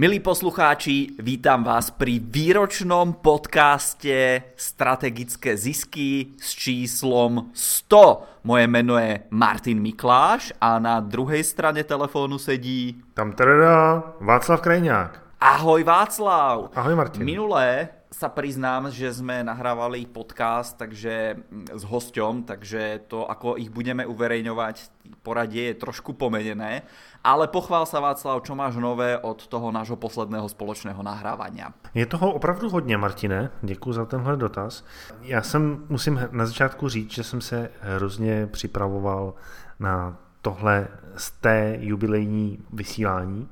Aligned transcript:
Milí 0.00 0.16
poslucháči, 0.16 1.12
vítam 1.20 1.60
vás 1.60 1.92
pri 1.92 2.24
výročnom 2.24 3.20
podcaste 3.20 4.48
Strategické 4.56 5.52
zisky 5.60 6.32
s 6.40 6.56
číslom 6.56 7.52
100. 7.52 8.40
Moje 8.48 8.64
meno 8.64 8.96
je 8.96 9.28
Martin 9.28 9.76
Mikláš 9.76 10.56
a 10.56 10.80
na 10.80 11.04
druhej 11.04 11.44
strane 11.44 11.84
telefónu 11.84 12.40
sedí... 12.40 12.96
Tam 13.12 13.36
teda 13.36 14.00
Václav 14.24 14.64
Krajňák. 14.64 15.36
Ahoj 15.36 15.84
Václav. 15.84 16.72
Ahoj 16.72 16.96
Martin. 16.96 17.20
Minulé 17.20 17.99
sa 18.10 18.26
priznám, 18.26 18.90
že 18.90 19.06
sme 19.14 19.46
nahrávali 19.46 20.02
podcast 20.10 20.74
takže 20.74 21.38
mm, 21.38 21.78
s 21.78 21.82
hosťom, 21.86 22.42
takže 22.42 23.06
to, 23.06 23.22
ako 23.22 23.54
ich 23.54 23.70
budeme 23.70 24.02
uverejňovať, 24.02 24.90
poradie 25.22 25.70
je 25.70 25.78
trošku 25.78 26.18
pomenené. 26.18 26.82
Ale 27.22 27.46
pochvál 27.46 27.86
sa 27.86 28.02
Václav, 28.02 28.42
čo 28.42 28.58
máš 28.58 28.80
nové 28.82 29.14
od 29.14 29.46
toho 29.46 29.70
nášho 29.70 29.94
posledného 29.94 30.48
společného 30.48 30.98
nahrávania. 31.02 31.70
Je 31.94 32.06
toho 32.06 32.32
opravdu 32.32 32.70
hodně, 32.70 32.96
Martine. 32.96 33.50
Děkuji 33.62 33.92
za 33.92 34.04
tenhle 34.04 34.36
dotaz. 34.36 34.84
Já 35.22 35.42
jsem, 35.42 35.86
musím 35.88 36.20
na 36.30 36.46
začátku 36.46 36.88
říct, 36.88 37.10
že 37.10 37.24
jsem 37.24 37.40
se 37.40 37.70
hrozně 37.80 38.46
připravoval 38.46 39.34
na 39.78 40.16
tohle 40.42 40.88
z 41.16 41.30
té 41.30 41.76
jubilejní 41.80 42.58
vysílání 42.72 43.48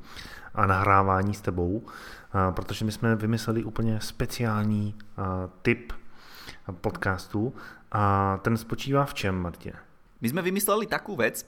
a 0.55 0.67
nahrávání 0.67 1.35
s 1.35 1.41
tebou, 1.41 1.83
protože 2.51 2.85
my 2.85 2.93
jsme 2.93 3.17
vymysleli 3.17 3.65
úplně 3.65 4.01
speciální 4.01 4.95
typ 5.63 5.93
podcastu 6.81 7.55
a 7.93 8.37
ten 8.43 8.57
spočívá 8.57 9.05
v 9.05 9.15
čem, 9.15 9.35
Martine? 9.35 9.79
My 10.19 10.29
sme 10.29 10.43
vymysleli 10.43 10.91
takú 10.91 11.15
vec, 11.15 11.47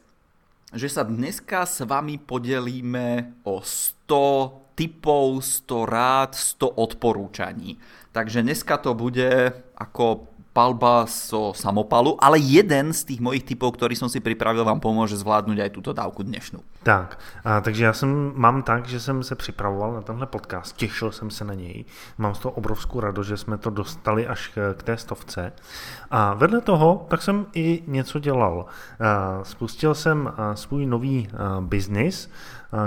že 0.71 0.87
sa 0.87 1.03
dneska 1.03 1.67
s 1.67 1.83
vami 1.83 2.23
podelíme 2.23 3.43
o 3.43 3.59
100 3.59 4.79
typov, 4.79 5.43
100 5.43 5.91
rád, 5.91 6.31
100 6.39 6.79
odporúčaní. 6.79 7.75
Takže 8.15 8.47
dneska 8.47 8.79
to 8.79 8.95
bude 8.95 9.51
ako 9.75 10.30
palba 10.53 11.07
so 11.07 11.55
samopalu, 11.55 12.19
ale 12.19 12.39
jeden 12.43 12.93
z 12.93 13.05
tých 13.05 13.21
mojich 13.23 13.47
typov, 13.47 13.79
ktorý 13.79 13.95
som 13.95 14.11
si 14.11 14.19
pripravil, 14.19 14.67
vám 14.67 14.83
pomôže 14.83 15.15
zvládnuť 15.15 15.59
aj 15.63 15.71
túto 15.71 15.91
dávku 15.95 16.27
dnešnú. 16.27 16.59
Tak, 16.83 17.19
a, 17.45 17.61
takže 17.61 17.85
já 17.85 17.93
jsem, 17.93 18.33
mám 18.35 18.63
tak, 18.63 18.89
že 18.89 19.01
jsem 19.01 19.23
se 19.23 19.35
připravoval 19.35 19.93
na 19.93 20.03
tenhle 20.03 20.27
podcast, 20.27 20.77
těšil 20.77 21.13
jsem 21.13 21.31
se 21.31 21.45
na 21.45 21.55
něj, 21.55 21.85
mám 22.19 22.35
z 22.35 22.39
toho 22.39 22.53
obrovskou 22.53 23.01
radost, 23.01 23.27
že 23.27 23.37
jsme 23.37 23.59
to 23.59 23.71
dostali 23.71 24.27
až 24.27 24.49
k, 24.49 24.83
té 24.83 24.97
stovce. 24.97 25.53
A 26.11 26.35
vedle 26.35 26.61
toho, 26.61 27.07
tak 27.09 27.23
jsem 27.23 27.47
i 27.55 27.83
něco 27.87 28.19
dělal. 28.19 28.67
A, 29.01 29.45
spustil 29.45 29.95
jsem 29.95 30.33
svůj 30.55 30.87
nový 30.87 31.29
biznis, 31.61 32.31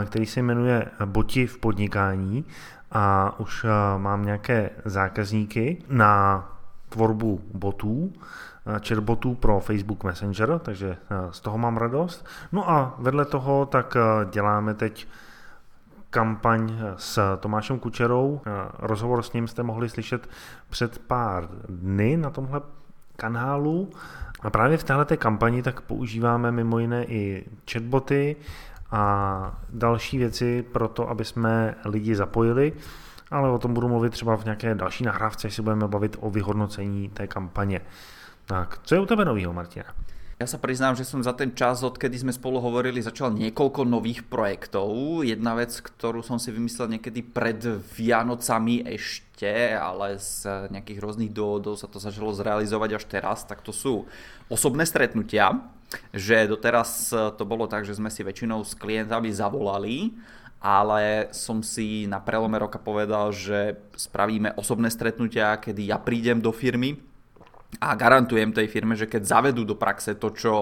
který 0.06 0.26
se 0.26 0.42
jmenuje 0.42 0.86
Boti 1.06 1.48
v 1.48 1.58
podnikání 1.58 2.46
a 2.92 3.36
už 3.40 3.66
mám 3.98 4.26
nějaké 4.26 4.70
zákazníky 4.86 5.84
na 5.90 6.50
tvorbu 6.94 7.42
botů, 7.54 8.14
eh, 8.66 8.80
chatbotů 8.88 9.36
pro 9.36 9.60
Facebook 9.60 10.04
Messenger, 10.04 10.60
takže 10.60 10.90
eh, 10.90 11.16
z 11.32 11.40
toho 11.40 11.58
mám 11.58 11.78
radost. 11.78 12.26
No 12.52 12.70
a 12.70 12.96
vedle 12.98 13.26
toho 13.26 13.66
tak 13.66 13.96
eh, 13.96 14.26
děláme 14.32 14.74
teď 14.74 15.08
kampaň 16.10 16.78
s 16.98 17.38
Tomášem 17.40 17.80
Kučerou. 17.80 18.42
Rozhovor 18.80 19.24
s 19.24 19.34
ním 19.34 19.48
jste 19.48 19.64
mohli 19.64 19.90
slyšet 19.90 20.30
před 20.70 21.00
pár 21.00 21.50
dny 21.70 22.18
na 22.18 22.30
tomhle 22.30 22.62
kanálu. 23.16 23.90
A 24.42 24.50
právě 24.50 24.78
v 24.78 24.84
této 24.84 25.18
kampani 25.18 25.64
tak 25.64 25.82
používáme 25.82 26.52
mimo 26.52 26.80
jiné 26.80 27.06
i 27.06 27.46
chatboty 27.72 28.36
a 28.92 29.58
další 29.70 30.18
věci 30.18 30.66
pro 30.72 30.88
to, 30.88 31.10
aby 31.10 31.26
jsme 31.26 31.76
lidi 31.86 32.16
zapojili 32.16 32.74
ale 33.32 33.50
o 33.50 33.60
tom 33.60 33.74
budu 33.74 33.88
mluvit 33.88 34.14
třeba 34.14 34.38
v 34.38 34.46
nějaké 34.46 34.76
další 34.76 35.04
nahrávce, 35.04 35.48
až 35.48 35.54
se 35.54 35.62
budeme 35.62 35.88
bavit 35.88 36.18
o 36.20 36.30
vyhodnocení 36.30 37.10
té 37.10 37.28
kampaně. 37.28 37.82
Tak, 38.46 38.80
co 38.84 38.96
je 38.96 39.02
u 39.02 39.06
tebe 39.06 39.26
novýho, 39.26 39.54
Martina? 39.54 39.94
Ja 40.42 40.50
sa 40.50 40.60
priznám, 40.60 40.98
že 41.00 41.08
som 41.08 41.24
za 41.24 41.32
ten 41.32 41.56
čas, 41.56 41.86
odkedy 41.86 42.20
sme 42.20 42.34
spolu 42.36 42.60
hovorili, 42.60 43.00
začal 43.00 43.32
niekoľko 43.32 43.88
nových 43.88 44.28
projektov. 44.28 45.24
Jedna 45.24 45.56
vec, 45.56 45.72
ktorú 45.80 46.20
som 46.20 46.36
si 46.36 46.52
vymyslel 46.52 47.00
niekedy 47.00 47.24
pred 47.24 47.64
Vianocami 47.96 48.84
ešte, 48.84 49.72
ale 49.72 50.20
z 50.20 50.68
nejakých 50.74 51.00
rôznych 51.00 51.32
dôvodov 51.32 51.80
sa 51.80 51.88
to 51.88 52.02
začalo 52.02 52.36
zrealizovať 52.36 52.90
až 52.92 53.04
teraz, 53.08 53.48
tak 53.48 53.64
to 53.64 53.72
sú 53.72 54.04
osobné 54.52 54.84
stretnutia. 54.84 55.64
Že 56.12 56.58
doteraz 56.58 57.14
to 57.14 57.44
bolo 57.48 57.70
tak, 57.70 57.88
že 57.88 57.96
sme 57.96 58.12
si 58.12 58.26
väčšinou 58.26 58.68
s 58.68 58.76
klientami 58.76 59.32
zavolali 59.32 60.12
ale 60.64 61.28
som 61.36 61.60
si 61.60 62.08
na 62.08 62.24
prelome 62.24 62.56
roka 62.56 62.80
povedal, 62.80 63.36
že 63.36 63.76
spravíme 64.00 64.56
osobné 64.56 64.88
stretnutia, 64.88 65.60
kedy 65.60 65.92
ja 65.92 66.00
prídem 66.00 66.40
do 66.40 66.56
firmy 66.56 67.13
a 67.80 67.98
garantujem 67.98 68.54
tej 68.54 68.70
firme, 68.70 68.94
že 68.94 69.10
keď 69.10 69.26
zavedú 69.26 69.66
do 69.66 69.74
praxe 69.74 70.14
to, 70.14 70.30
čo, 70.36 70.54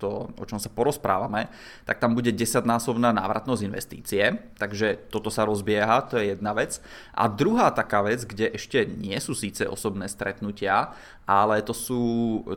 to, 0.00 0.32
o 0.32 0.44
čom 0.44 0.56
sa 0.56 0.72
porozprávame, 0.72 1.52
tak 1.84 2.00
tam 2.00 2.16
bude 2.16 2.32
10-násobná 2.32 3.12
návratnosť 3.12 3.62
investície, 3.66 4.22
takže 4.56 5.10
toto 5.12 5.28
sa 5.28 5.44
rozbieha, 5.44 6.06
to 6.08 6.16
je 6.16 6.32
jedna 6.32 6.56
vec. 6.56 6.80
A 7.12 7.28
druhá 7.28 7.68
taká 7.74 8.00
vec, 8.00 8.24
kde 8.24 8.54
ešte 8.54 8.88
nie 8.88 9.16
sú 9.20 9.36
síce 9.36 9.68
osobné 9.68 10.08
stretnutia, 10.08 10.94
ale 11.24 11.64
to 11.64 11.72
sú, 11.72 12.02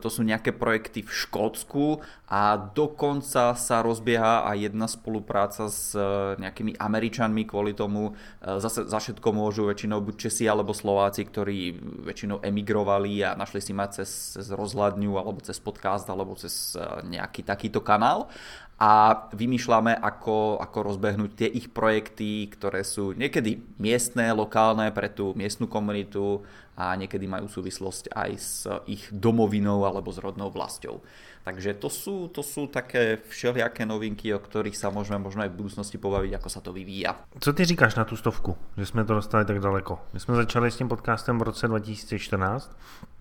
to 0.00 0.08
sú 0.12 0.20
nejaké 0.20 0.52
projekty 0.52 1.00
v 1.00 1.08
Škótsku 1.08 2.04
a 2.28 2.60
dokonca 2.60 3.56
sa 3.56 3.76
rozbieha 3.80 4.44
aj 4.44 4.56
jedna 4.68 4.84
spolupráca 4.84 5.72
s 5.72 5.96
e, 5.96 6.36
nejakými 6.36 6.76
Američanmi 6.76 7.48
kvôli 7.48 7.72
tomu, 7.72 8.12
e, 8.12 8.60
zase 8.60 8.84
za 8.84 9.00
všetko 9.00 9.28
môžu 9.32 9.72
väčšinou 9.72 10.04
buď 10.04 10.14
Česi 10.28 10.44
alebo 10.44 10.76
Slováci, 10.76 11.24
ktorí 11.24 11.80
väčšinou 12.04 12.44
emigrovali 12.44 13.24
a 13.24 13.32
našli 13.32 13.64
si 13.64 13.72
mať 13.72 13.97
cez, 13.98 14.38
cez 14.38 14.46
rozhľadňu 14.54 15.18
alebo 15.18 15.42
cez 15.42 15.58
podcast 15.58 16.06
alebo 16.06 16.38
cez 16.38 16.78
e, 16.78 16.82
nejaký 17.06 17.42
takýto 17.42 17.82
kanál 17.82 18.30
a 18.78 19.26
vymýšľame, 19.34 19.90
ako, 19.98 20.62
ako 20.62 20.78
rozbehnúť 20.94 21.30
tie 21.34 21.48
ich 21.50 21.66
projekty, 21.66 22.46
ktoré 22.46 22.86
sú 22.86 23.10
niekedy 23.10 23.58
miestne, 23.74 24.30
lokálne 24.30 24.94
pre 24.94 25.10
tú 25.10 25.34
miestnu 25.34 25.66
komunitu 25.66 26.46
a 26.78 26.94
niekedy 26.94 27.26
majú 27.26 27.50
súvislosť 27.50 28.14
aj 28.14 28.30
s 28.38 28.70
ich 28.86 29.02
domovinou 29.10 29.82
alebo 29.82 30.14
s 30.14 30.22
rodnou 30.22 30.46
vlastou. 30.54 31.02
Takže 31.44 31.74
to 31.74 31.90
sú, 31.90 32.28
to 32.28 32.42
sú 32.42 32.66
také 32.66 33.18
všelijaké 33.28 33.86
novinky, 33.86 34.34
o 34.34 34.38
ktorých 34.38 34.76
sa 34.76 34.90
môžeme 34.90 35.18
možno 35.18 35.42
aj 35.42 35.48
v 35.48 35.58
budúcnosti 35.64 35.98
pobaviť, 35.98 36.34
ako 36.36 36.48
sa 36.48 36.60
to 36.60 36.72
vyvíja. 36.72 37.16
Co 37.40 37.52
ty 37.52 37.64
říkáš 37.64 37.94
na 37.94 38.04
tu 38.04 38.16
stovku, 38.16 38.56
že 38.76 38.86
jsme 38.86 39.04
to 39.04 39.14
dostali 39.14 39.44
tak 39.44 39.60
daleko? 39.60 40.00
My 40.12 40.20
jsme 40.20 40.34
začali 40.34 40.70
s 40.70 40.76
tím 40.76 40.88
podcastem 40.88 41.38
v 41.38 41.42
roce 41.42 41.68
2014. 41.68 42.76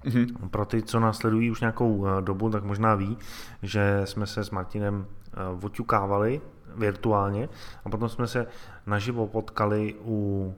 Mm-hmm. 0.05 0.49
Pro 0.49 0.65
ty, 0.65 0.83
co 0.83 0.99
nás 0.99 1.17
sledují 1.17 1.51
už 1.51 1.59
nějakou 1.61 2.07
eh, 2.07 2.21
dobu, 2.21 2.49
tak 2.49 2.63
možná 2.63 2.95
ví, 2.95 3.17
že 3.63 4.01
jsme 4.05 4.27
se 4.27 4.43
s 4.43 4.49
Martinem 4.49 5.05
eh, 5.05 5.65
oťukávali 5.65 6.41
virtuálně 6.75 7.49
a 7.85 7.89
potom 7.89 8.09
jsme 8.09 8.27
se 8.27 8.47
naživo 8.85 9.27
potkali 9.27 9.95
u 10.01 10.53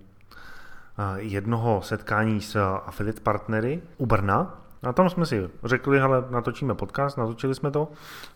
eh, 0.99 1.21
jednoho 1.21 1.81
setkání 1.81 2.41
s 2.41 2.55
affiliate 2.85 3.21
partnery 3.21 3.81
u 3.97 4.05
Brna 4.05 4.58
a 4.83 4.93
tam 4.93 5.09
jsme 5.09 5.25
si 5.25 5.49
řekli, 5.63 5.99
hele, 5.99 6.23
natočíme 6.29 6.75
podcast, 6.75 7.17
natočili 7.17 7.55
jsme 7.55 7.71
to, 7.71 7.91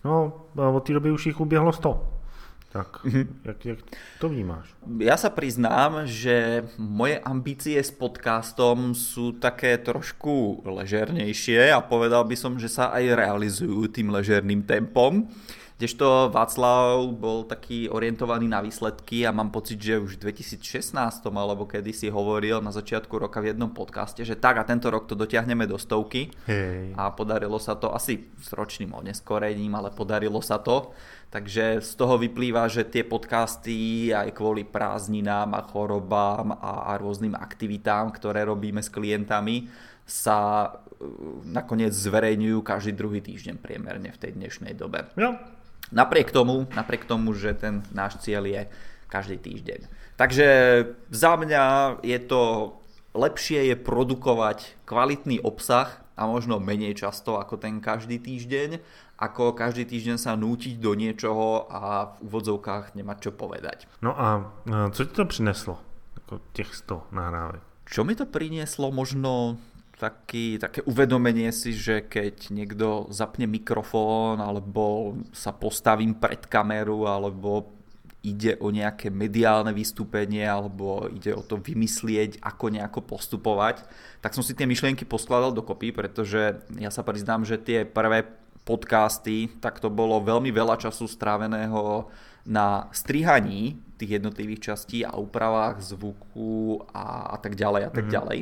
no 0.05 0.43
od 0.55 0.79
té 0.79 0.93
doby 0.93 1.11
už 1.11 1.25
jich 1.25 1.39
uběhlo 1.39 1.73
100. 1.73 2.19
Tak 2.73 3.05
mm-hmm. 3.05 3.27
jak, 3.45 3.65
jak 3.65 3.79
to 4.17 4.29
vnímáš? 4.33 4.73
Ja 4.97 5.13
sa 5.13 5.29
priznám, 5.29 6.09
že 6.09 6.65
moje 6.81 7.21
ambície 7.21 7.77
s 7.77 7.93
podcastom 7.93 8.97
sú 8.97 9.37
také 9.37 9.77
trošku 9.77 10.65
ležernejšie 10.65 11.69
a 11.69 11.85
povedal 11.85 12.25
by 12.25 12.33
som, 12.33 12.57
že 12.57 12.73
sa 12.73 12.89
aj 12.89 13.13
realizujú 13.13 13.85
tým 13.93 14.09
ležerným 14.09 14.65
tempom. 14.65 15.29
Kdežto 15.73 16.29
Václav 16.29 17.11
bol 17.17 17.49
taký 17.49 17.89
orientovaný 17.89 18.45
na 18.45 18.61
výsledky 18.61 19.25
a 19.25 19.33
mám 19.33 19.49
pocit, 19.49 19.81
že 19.81 19.97
už 19.97 20.21
v 20.21 20.29
2016 20.29 20.93
alebo 21.33 21.65
kedy 21.65 21.89
si 21.89 22.07
hovoril 22.13 22.61
na 22.61 22.69
začiatku 22.69 23.17
roka 23.17 23.41
v 23.41 23.51
jednom 23.51 23.73
podcaste, 23.73 24.21
že 24.21 24.37
tak 24.37 24.61
a 24.61 24.67
tento 24.69 24.93
rok 24.93 25.09
to 25.09 25.17
dotiahneme 25.17 25.65
do 25.65 25.81
stovky 25.81 26.29
Hej. 26.45 26.93
a 26.93 27.09
podarilo 27.09 27.57
sa 27.57 27.73
to 27.73 27.89
asi 27.89 28.29
s 28.37 28.53
ročným 28.53 28.93
oneskorením, 28.93 29.73
ale 29.73 29.89
podarilo 29.89 30.39
sa 30.45 30.61
to. 30.61 30.93
Takže 31.33 31.81
z 31.81 31.91
toho 31.97 32.21
vyplýva, 32.21 32.69
že 32.69 32.85
tie 32.85 33.01
podcasty 33.01 34.13
aj 34.13 34.37
kvôli 34.37 34.61
prázdninám 34.69 35.57
a 35.57 35.65
chorobám 35.65 36.53
a, 36.53 36.93
a 36.93 37.01
rôznym 37.01 37.33
aktivitám, 37.33 38.13
ktoré 38.13 38.45
robíme 38.45 38.85
s 38.85 38.93
klientami, 38.93 39.65
sa 40.05 40.69
e, 40.69 40.69
nakoniec 41.49 41.95
zverejňujú 41.95 42.59
každý 42.61 42.93
druhý 42.93 43.19
týždeň 43.25 43.57
priemerne 43.57 44.13
v 44.13 44.21
tej 44.21 44.31
dnešnej 44.37 44.77
dobe. 44.77 45.09
Ja, 45.17 45.41
Napriek 45.91 46.31
tomu, 46.31 46.69
napriek 46.75 47.05
tomu, 47.05 47.33
že 47.33 47.53
ten 47.53 47.83
náš 47.91 48.21
cieľ 48.23 48.47
je 48.47 48.61
každý 49.11 49.37
týždeň. 49.37 49.79
Takže 50.15 50.47
za 51.09 51.33
mňa 51.35 51.63
je 52.01 52.19
to 52.23 52.41
lepšie 53.13 53.73
je 53.73 53.75
produkovať 53.77 54.77
kvalitný 54.85 55.41
obsah 55.41 56.01
a 56.17 56.25
možno 56.25 56.61
menej 56.61 56.97
často 56.97 57.37
ako 57.37 57.57
ten 57.61 57.81
každý 57.81 58.17
týždeň, 58.17 58.81
ako 59.21 59.53
každý 59.53 59.85
týždeň 59.85 60.17
sa 60.17 60.33
nútiť 60.33 60.81
do 60.81 60.97
niečoho 60.97 61.69
a 61.69 62.13
v 62.17 62.29
úvodzovkách 62.29 62.97
nemať 62.97 63.17
čo 63.29 63.31
povedať. 63.33 63.85
No 64.01 64.17
a 64.17 64.49
co 64.93 65.01
ti 65.05 65.13
to 65.13 65.25
přineslo? 65.25 65.93
jako 66.33 66.45
těch 66.53 66.75
100 66.75 67.03
nahrávek. 67.11 67.61
Čo 67.85 68.03
mi 68.03 68.15
to 68.15 68.25
prinieslo 68.25 68.91
možno 68.91 69.57
taký, 69.97 70.57
také 70.57 70.81
uvedomenie 70.83 71.53
si, 71.53 71.73
že 71.73 72.03
keď 72.03 72.49
niekto 72.49 73.07
zapne 73.13 73.45
mikrofón 73.45 74.41
alebo 74.41 75.15
sa 75.31 75.53
postavím 75.53 76.17
pred 76.17 76.43
kameru 76.49 77.05
alebo 77.05 77.73
ide 78.23 78.55
o 78.63 78.71
nejaké 78.71 79.11
mediálne 79.11 79.75
vystúpenie 79.75 80.47
alebo 80.47 81.11
ide 81.11 81.35
o 81.35 81.43
to 81.43 81.59
vymyslieť, 81.59 82.39
ako 82.39 82.71
nejako 82.71 83.03
postupovať, 83.03 83.83
tak 84.23 84.31
som 84.31 84.39
si 84.39 84.55
tie 84.55 84.63
myšlienky 84.63 85.03
poskladal 85.03 85.51
dokopy, 85.51 85.91
pretože 85.91 86.63
ja 86.79 86.87
sa 86.87 87.03
priznám, 87.03 87.43
že 87.43 87.59
tie 87.59 87.83
prvé 87.83 88.23
podcasty, 88.63 89.51
tak 89.59 89.83
to 89.83 89.91
bolo 89.91 90.23
veľmi 90.23 90.47
veľa 90.55 90.79
času 90.79 91.03
stráveného 91.03 92.07
na 92.47 92.87
strihaní 92.95 93.75
tých 93.99 94.23
jednotlivých 94.23 94.71
častí 94.71 95.03
a 95.03 95.19
úpravách 95.19 95.83
zvuku 95.83 96.79
a, 96.95 97.35
a 97.35 97.37
tak 97.43 97.59
ďalej 97.59 97.81
a 97.87 97.91
tak 97.91 98.07
mm-hmm. 98.07 98.15
ďalej. 98.15 98.39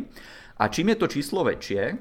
A 0.62 0.70
čím 0.70 0.94
je 0.94 1.02
to 1.02 1.10
číslo 1.10 1.42
väčšie, 1.42 1.98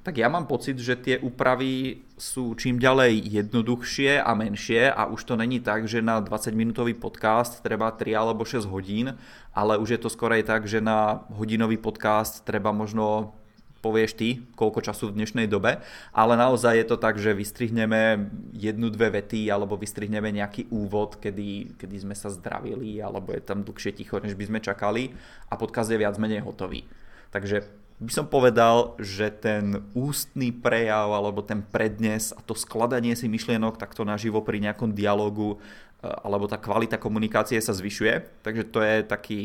tak 0.00 0.16
ja 0.16 0.32
mám 0.32 0.48
pocit, 0.48 0.80
že 0.80 0.96
tie 0.96 1.20
úpravy 1.20 2.00
sú 2.16 2.56
čím 2.56 2.80
ďalej 2.80 3.20
jednoduchšie 3.20 4.24
a 4.24 4.32
menšie 4.32 4.88
a 4.88 5.04
už 5.12 5.28
to 5.28 5.36
není 5.36 5.60
tak, 5.60 5.84
že 5.84 6.00
na 6.00 6.16
20 6.16 6.56
minútový 6.56 6.96
podcast 6.96 7.60
treba 7.60 7.92
3 7.92 8.16
alebo 8.16 8.48
6 8.48 8.64
hodín, 8.64 9.12
ale 9.52 9.76
už 9.76 9.92
je 9.92 10.00
to 10.00 10.08
skorej 10.08 10.48
tak, 10.48 10.64
že 10.64 10.80
na 10.80 11.28
hodinový 11.36 11.76
podcast 11.76 12.40
treba 12.48 12.72
možno 12.72 13.36
povieš 13.84 14.16
ty, 14.16 14.40
koľko 14.56 14.80
času 14.88 15.12
v 15.12 15.20
dnešnej 15.20 15.44
dobe, 15.44 15.76
ale 16.16 16.32
naozaj 16.40 16.80
je 16.80 16.86
to 16.88 16.96
tak, 16.96 17.20
že 17.20 17.36
vystrihneme 17.36 18.32
jednu, 18.56 18.88
dve 18.88 19.20
vety 19.20 19.52
alebo 19.52 19.76
vystrihneme 19.76 20.32
nejaký 20.32 20.72
úvod, 20.72 21.20
kedy, 21.20 21.76
kedy 21.76 22.08
sme 22.08 22.16
sa 22.16 22.32
zdravili 22.32 23.04
alebo 23.04 23.36
je 23.36 23.44
tam 23.44 23.60
dlhšie 23.60 23.92
ticho, 23.92 24.16
než 24.16 24.32
by 24.32 24.48
sme 24.48 24.64
čakali 24.64 25.12
a 25.52 25.60
podcast 25.60 25.92
je 25.92 26.00
viac 26.00 26.16
menej 26.16 26.40
hotový. 26.40 26.88
Takže 27.28 27.87
by 27.98 28.12
som 28.14 28.26
povedal, 28.30 28.94
že 29.02 29.26
ten 29.34 29.82
ústny 29.90 30.54
prejav 30.54 31.10
alebo 31.10 31.42
ten 31.42 31.66
prednes 31.66 32.30
a 32.30 32.38
to 32.46 32.54
skladanie 32.54 33.18
si 33.18 33.26
myšlienok 33.26 33.74
takto 33.74 34.06
naživo 34.06 34.38
pri 34.46 34.62
nejakom 34.62 34.94
dialogu 34.94 35.58
eh, 35.58 36.06
alebo 36.06 36.46
tá 36.46 36.58
kvalita 36.62 36.96
komunikácie 36.96 37.58
sa 37.58 37.74
zvyšuje. 37.74 38.42
Takže 38.46 38.64
to 38.70 38.78
je 38.82 38.96
taký 39.02 39.40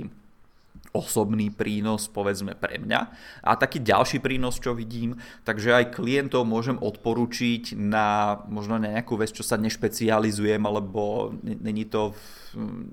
osobný 0.93 1.49
prínos, 1.49 2.05
povedzme 2.05 2.53
pre 2.53 2.77
mňa. 2.77 3.01
A 3.41 3.57
taký 3.57 3.81
ďalší 3.81 4.21
prínos, 4.21 4.61
čo 4.61 4.77
vidím, 4.77 5.17
takže 5.41 5.73
aj 5.73 5.97
klientov 5.97 6.45
môžem 6.45 6.77
odporučiť 6.77 7.73
na 7.73 8.37
možno 8.45 8.77
nejakú 8.77 9.17
vec, 9.17 9.33
čo 9.33 9.41
sa 9.41 9.57
nešpecializujem, 9.57 10.61
alebo 10.61 11.33
není 11.41 11.89
to 11.89 12.13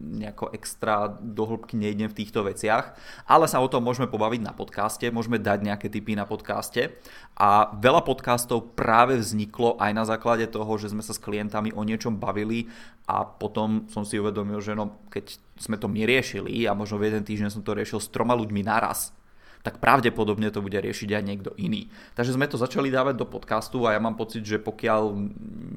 nejako 0.00 0.56
extra 0.56 1.12
do 1.20 1.44
hĺbky 1.44 1.76
nejdem 1.76 2.08
v 2.08 2.18
týchto 2.24 2.40
veciach, 2.40 2.96
ale 3.28 3.44
sa 3.44 3.60
o 3.60 3.68
tom 3.68 3.84
môžeme 3.84 4.08
pobaviť 4.08 4.40
na 4.40 4.56
podcaste, 4.56 5.04
môžeme 5.12 5.36
dať 5.36 5.60
nejaké 5.60 5.92
tipy 5.92 6.16
na 6.16 6.24
podcaste 6.24 6.96
a 7.36 7.68
veľa 7.76 8.00
podcastov 8.00 8.72
práve 8.72 9.20
vzniklo 9.20 9.76
aj 9.76 9.92
na 9.92 10.04
základe 10.08 10.48
toho, 10.48 10.72
že 10.80 10.92
sme 10.92 11.04
sa 11.04 11.12
s 11.12 11.20
klientami 11.20 11.76
o 11.76 11.84
niečom 11.84 12.16
bavili 12.16 12.72
a 13.10 13.26
potom 13.26 13.90
som 13.90 14.06
si 14.06 14.22
uvedomil, 14.22 14.62
že 14.62 14.78
no, 14.78 15.02
keď 15.10 15.34
sme 15.58 15.74
to 15.74 15.90
my 15.90 16.06
riešili 16.06 16.62
a 16.70 16.78
možno 16.78 17.02
v 17.02 17.10
jeden 17.10 17.26
týždeň 17.26 17.50
som 17.50 17.66
to 17.66 17.74
riešil 17.74 17.98
s 17.98 18.06
troma 18.06 18.38
ľuďmi 18.38 18.62
naraz, 18.62 19.10
tak 19.66 19.82
pravdepodobne 19.82 20.48
to 20.54 20.62
bude 20.62 20.78
riešiť 20.78 21.10
aj 21.10 21.22
niekto 21.26 21.50
iný. 21.58 21.90
Takže 22.14 22.38
sme 22.38 22.46
to 22.46 22.56
začali 22.56 22.88
dávať 22.88 23.18
do 23.18 23.26
podcastu 23.26 23.84
a 23.84 23.98
ja 23.98 24.00
mám 24.00 24.14
pocit, 24.14 24.46
že 24.46 24.62
pokiaľ 24.62 25.10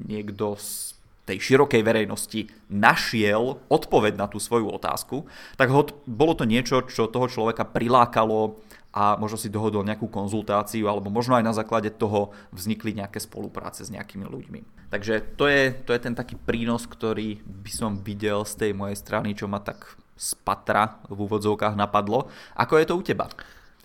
niekto 0.06 0.54
z 0.56 0.94
tej 1.24 1.40
širokej 1.40 1.82
verejnosti 1.82 2.52
našiel 2.68 3.58
odpoveď 3.66 4.14
na 4.14 4.28
tú 4.28 4.36
svoju 4.36 4.68
otázku, 4.70 5.24
tak 5.56 5.72
ho, 5.72 5.88
bolo 6.04 6.36
to 6.36 6.44
niečo, 6.44 6.84
čo 6.84 7.08
toho 7.08 7.26
človeka 7.26 7.64
prilákalo 7.64 8.60
a 8.94 9.18
možno 9.18 9.34
si 9.34 9.50
dohodol 9.50 9.82
nejakú 9.82 10.06
konzultáciu 10.06 10.86
alebo 10.86 11.10
možno 11.10 11.34
aj 11.34 11.42
na 11.42 11.50
základe 11.50 11.90
toho 11.90 12.30
vznikli 12.54 12.94
nejaké 12.94 13.18
spolupráce 13.18 13.82
s 13.82 13.90
nejakými 13.90 14.22
ľuďmi. 14.22 14.86
Takže 14.94 15.34
to 15.34 15.50
je, 15.50 15.74
to 15.82 15.90
je 15.90 16.00
ten 16.00 16.14
taký 16.14 16.38
prínos, 16.38 16.86
ktorý 16.86 17.42
by 17.42 17.70
som 17.74 17.98
videl 17.98 18.46
z 18.46 18.54
tej 18.54 18.70
mojej 18.70 18.94
strany, 18.94 19.34
čo 19.34 19.50
ma 19.50 19.58
tak 19.58 19.98
z 20.14 20.38
patra 20.46 21.02
v 21.10 21.26
úvodzovkách 21.26 21.74
napadlo. 21.74 22.30
Ako 22.54 22.78
je 22.78 22.86
to 22.86 22.94
u 22.94 23.02
teba? 23.02 23.26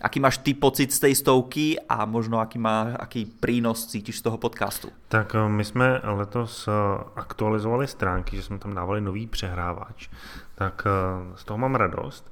Aký 0.00 0.16
máš 0.16 0.40
ty 0.40 0.54
pocit 0.54 0.94
z 0.94 1.10
tej 1.10 1.14
stovky 1.14 1.76
a 1.76 2.08
možno 2.08 2.40
aký, 2.40 2.56
má, 2.56 2.96
aký 2.96 3.28
prínos 3.28 3.84
cítiš 3.84 4.24
z 4.24 4.30
toho 4.30 4.38
podcastu? 4.40 4.88
Tak 5.12 5.34
eh, 5.34 5.48
my 5.48 5.64
jsme 5.64 6.00
letos 6.04 6.68
eh, 6.68 6.72
aktualizovali 7.16 7.86
stránky, 7.86 8.36
že 8.36 8.42
jsme 8.42 8.58
tam 8.58 8.74
dávali 8.74 9.00
nový 9.00 9.26
přehrávač. 9.26 10.08
Tak 10.54 10.86
eh, 10.86 10.90
z 11.36 11.44
toho 11.44 11.58
mám 11.58 11.74
radost. 11.74 12.30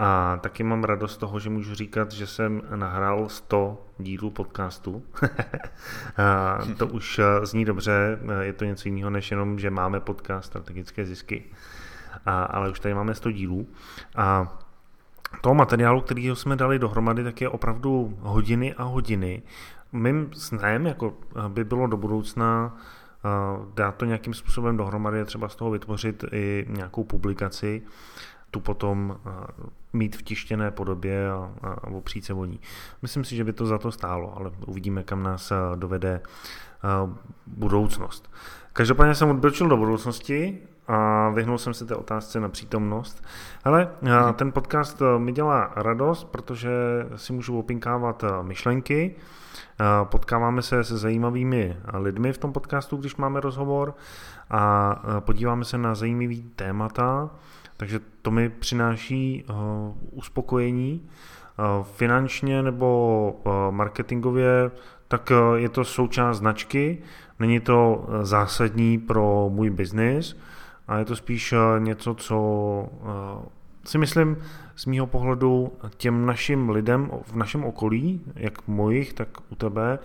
A 0.00 0.38
taky 0.42 0.62
mám 0.62 0.84
radost 0.84 1.14
z 1.14 1.16
toho, 1.16 1.40
že 1.40 1.50
můžu 1.50 1.74
říkat, 1.74 2.12
že 2.12 2.26
jsem 2.26 2.62
nahrál 2.74 3.28
100 3.28 3.86
dílů 3.98 4.30
podcastu. 4.30 5.02
to 6.76 6.86
už 6.86 7.20
zní 7.42 7.64
dobře, 7.64 8.18
je 8.40 8.52
to 8.52 8.64
něco 8.64 8.88
jiného, 8.88 9.10
než 9.10 9.30
jenom, 9.30 9.58
že 9.58 9.70
máme 9.70 10.00
podcast 10.00 10.46
strategické 10.46 11.06
zisky. 11.06 11.44
A, 12.26 12.42
ale 12.42 12.70
už 12.70 12.80
tady 12.80 12.94
máme 12.94 13.14
100 13.14 13.30
dílů. 13.30 13.68
A 14.16 14.58
toho 15.40 15.54
materiálu, 15.54 16.00
který 16.00 16.30
jsme 16.34 16.56
dali 16.56 16.78
dohromady, 16.78 17.24
tak 17.24 17.40
je 17.40 17.48
opravdu 17.48 18.18
hodiny 18.20 18.74
a 18.74 18.82
hodiny. 18.82 19.42
Mým 19.92 20.30
snem 20.32 20.86
jako 20.86 21.14
by 21.48 21.64
bylo 21.64 21.86
do 21.86 21.96
budoucna 21.96 22.76
dát 23.74 23.96
to 23.96 24.04
nějakým 24.04 24.34
způsobem 24.34 24.76
dohromady, 24.76 25.24
třeba 25.24 25.48
z 25.48 25.56
toho 25.56 25.70
vytvořit 25.70 26.24
i 26.32 26.66
nějakou 26.68 27.04
publikaci, 27.04 27.82
tu 28.50 28.60
potom 28.60 29.16
mít 29.92 30.16
v 30.16 30.22
tištěné 30.22 30.70
podobě 30.70 31.30
a, 31.30 31.50
a 31.62 31.86
opřít 31.86 32.24
se 32.24 32.34
o 32.34 32.44
ní. 32.44 32.60
Myslím 33.02 33.24
si, 33.24 33.36
že 33.36 33.44
by 33.44 33.52
to 33.52 33.66
za 33.66 33.78
to 33.78 33.92
stálo, 33.92 34.36
ale 34.36 34.50
uvidíme, 34.66 35.02
kam 35.02 35.22
nás 35.22 35.52
dovede 35.74 36.20
budoucnost. 37.46 38.30
Každopádně 38.72 39.14
jsem 39.14 39.30
odbočil 39.30 39.68
do 39.68 39.76
budoucnosti 39.76 40.58
a 40.88 41.28
vyhnul 41.28 41.58
jsem 41.58 41.74
se 41.74 41.84
té 41.84 41.94
otázce 41.94 42.40
na 42.40 42.48
přítomnost. 42.48 43.24
Ale 43.64 43.90
ten 44.36 44.52
podcast 44.52 45.02
eh, 45.02 45.18
mi 45.18 45.32
dělá 45.32 45.72
radost, 45.76 46.24
protože 46.24 46.70
si 47.16 47.32
můžu 47.32 47.58
opinkávat 47.58 48.24
eh, 48.24 48.42
myšlenky, 48.42 49.14
potkáváme 50.04 50.62
se 50.62 50.84
se 50.84 50.98
zajímavými 50.98 51.76
lidmi 51.94 52.32
v 52.32 52.38
tom 52.38 52.52
podcastu, 52.52 52.96
když 52.96 53.16
máme 53.16 53.40
rozhovor 53.40 53.94
a 54.50 54.94
eh, 55.04 55.20
podíváme 55.20 55.64
se 55.64 55.78
na 55.78 55.94
zajímavé 55.94 56.42
témata, 56.56 57.30
takže 57.78 58.00
to 58.22 58.30
mi 58.30 58.48
přináší 58.48 59.44
uspokojení. 60.10 61.08
Finančně 61.82 62.62
nebo 62.62 63.40
marketingově, 63.70 64.70
tak 65.08 65.32
je 65.56 65.68
to 65.68 65.84
součást 65.84 66.38
značky, 66.38 66.98
není 67.40 67.60
to 67.60 68.06
zásadní 68.22 68.98
pro 68.98 69.50
můj 69.52 69.70
biznis, 69.70 70.36
a 70.88 70.98
je 70.98 71.04
to 71.04 71.16
spíš 71.16 71.52
eh, 71.52 71.80
něco, 71.80 72.14
co 72.14 72.38
eh, 73.02 73.48
si 73.84 73.98
myslím 73.98 74.36
z 74.76 74.86
mýho 74.86 75.06
pohledu 75.06 75.72
těm 75.96 76.26
našim 76.26 76.70
lidem 76.70 77.10
v 77.26 77.36
našem 77.36 77.64
okolí, 77.64 78.20
jak 78.34 78.68
mojich, 78.68 79.12
tak 79.12 79.28
u 79.50 79.54
tebe, 79.54 79.98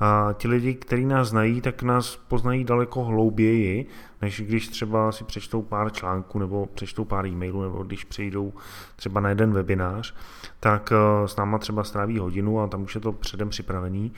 a 0.00 0.28
ti 0.32 0.48
lidi, 0.48 0.74
kteří 0.74 1.04
nás 1.04 1.28
znají, 1.28 1.60
tak 1.60 1.82
nás 1.82 2.16
poznají 2.16 2.64
daleko 2.64 3.04
hlouběji, 3.04 3.86
než 4.22 4.40
když 4.40 4.68
třeba 4.68 5.12
si 5.12 5.24
přečtou 5.24 5.62
pár 5.62 5.92
článků 5.92 6.38
nebo 6.38 6.66
přečtou 6.66 7.04
pár 7.04 7.26
e-mailů, 7.26 7.62
nebo 7.62 7.82
když 7.82 8.04
přijdou 8.04 8.52
třeba 8.96 9.20
na 9.20 9.28
jeden 9.28 9.52
webinář, 9.52 10.14
tak 10.60 10.92
eh, 10.92 11.28
s 11.28 11.36
náma 11.36 11.58
třeba 11.58 11.84
stráví 11.84 12.18
hodinu 12.18 12.60
a 12.60 12.66
tam 12.66 12.82
už 12.82 12.94
je 12.94 13.00
to 13.00 13.12
předem 13.12 13.48
připravený. 13.48 14.12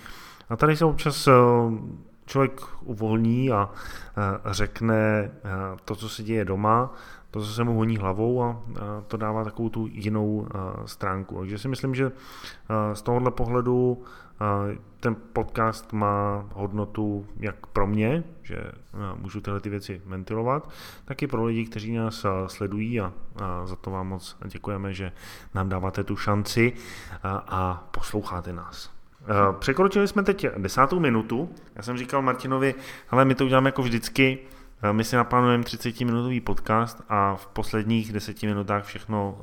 A 0.49 0.57
tady 0.57 0.77
se 0.77 0.85
občas 0.85 1.29
člověk 2.27 2.61
uvolní 2.85 3.51
a 3.51 3.71
řekne 4.51 5.31
to, 5.85 5.97
co 5.97 6.09
se 6.09 6.23
děje 6.23 6.45
doma, 6.45 6.95
to, 7.31 7.41
co 7.41 7.47
se 7.47 7.65
mu 7.65 7.77
honí 7.77 7.97
hlavou 7.97 8.43
a 8.43 8.63
to 9.07 9.17
dává 9.17 9.45
takovou 9.45 9.69
tu 9.69 9.89
jinou 9.93 10.49
stránku. 10.87 11.39
Takže 11.39 11.59
si 11.59 11.69
myslím, 11.69 11.95
že 11.95 12.13
z 12.93 13.03
tohohle 13.03 13.31
pohledu 13.31 14.03
ten 15.01 15.17
podcast 15.33 15.93
má 15.93 16.45
hodnotu 16.53 17.27
jak 17.37 17.67
pro 17.67 17.87
mě, 17.87 18.25
že 18.43 18.57
můžu 19.15 19.41
tyhle 19.41 19.61
ty 19.61 19.69
věci 19.71 20.03
ventilovat, 20.07 20.71
tak 21.05 21.23
i 21.23 21.27
pro 21.27 21.45
lidi, 21.45 21.65
kteří 21.65 21.93
nás 21.93 22.27
sledují 22.47 23.01
a, 23.01 23.13
za 23.65 23.77
to 23.77 23.91
vám 23.91 24.09
moc 24.09 24.37
děkujeme, 24.47 24.95
že 24.95 25.13
nám 25.55 25.69
dáváte 25.69 26.05
tu 26.05 26.17
šanci 26.17 26.73
a 27.25 27.89
posloucháte 27.91 28.53
nás. 28.53 29.01
Eh, 29.23 29.57
překročili 29.59 30.09
jsme 30.09 30.23
teď 30.23 30.47
desátou 30.59 31.01
minutu. 31.01 31.51
Já 31.77 31.83
jsem 31.83 31.99
říkal 31.99 32.23
Martinovi, 32.23 32.75
ale 33.11 33.25
my 33.25 33.35
to 33.35 33.45
uděláme 33.45 33.69
jako 33.69 33.83
vždycky. 33.83 34.39
Eh, 34.83 34.93
my 34.93 35.05
si 35.05 35.17
naplánujeme 35.17 35.65
30-minutový 35.65 36.41
podcast 36.41 37.03
a 37.09 37.37
v 37.37 37.47
posledních 37.47 38.13
deseti 38.13 38.47
minutách 38.47 38.85
všechno 38.85 39.39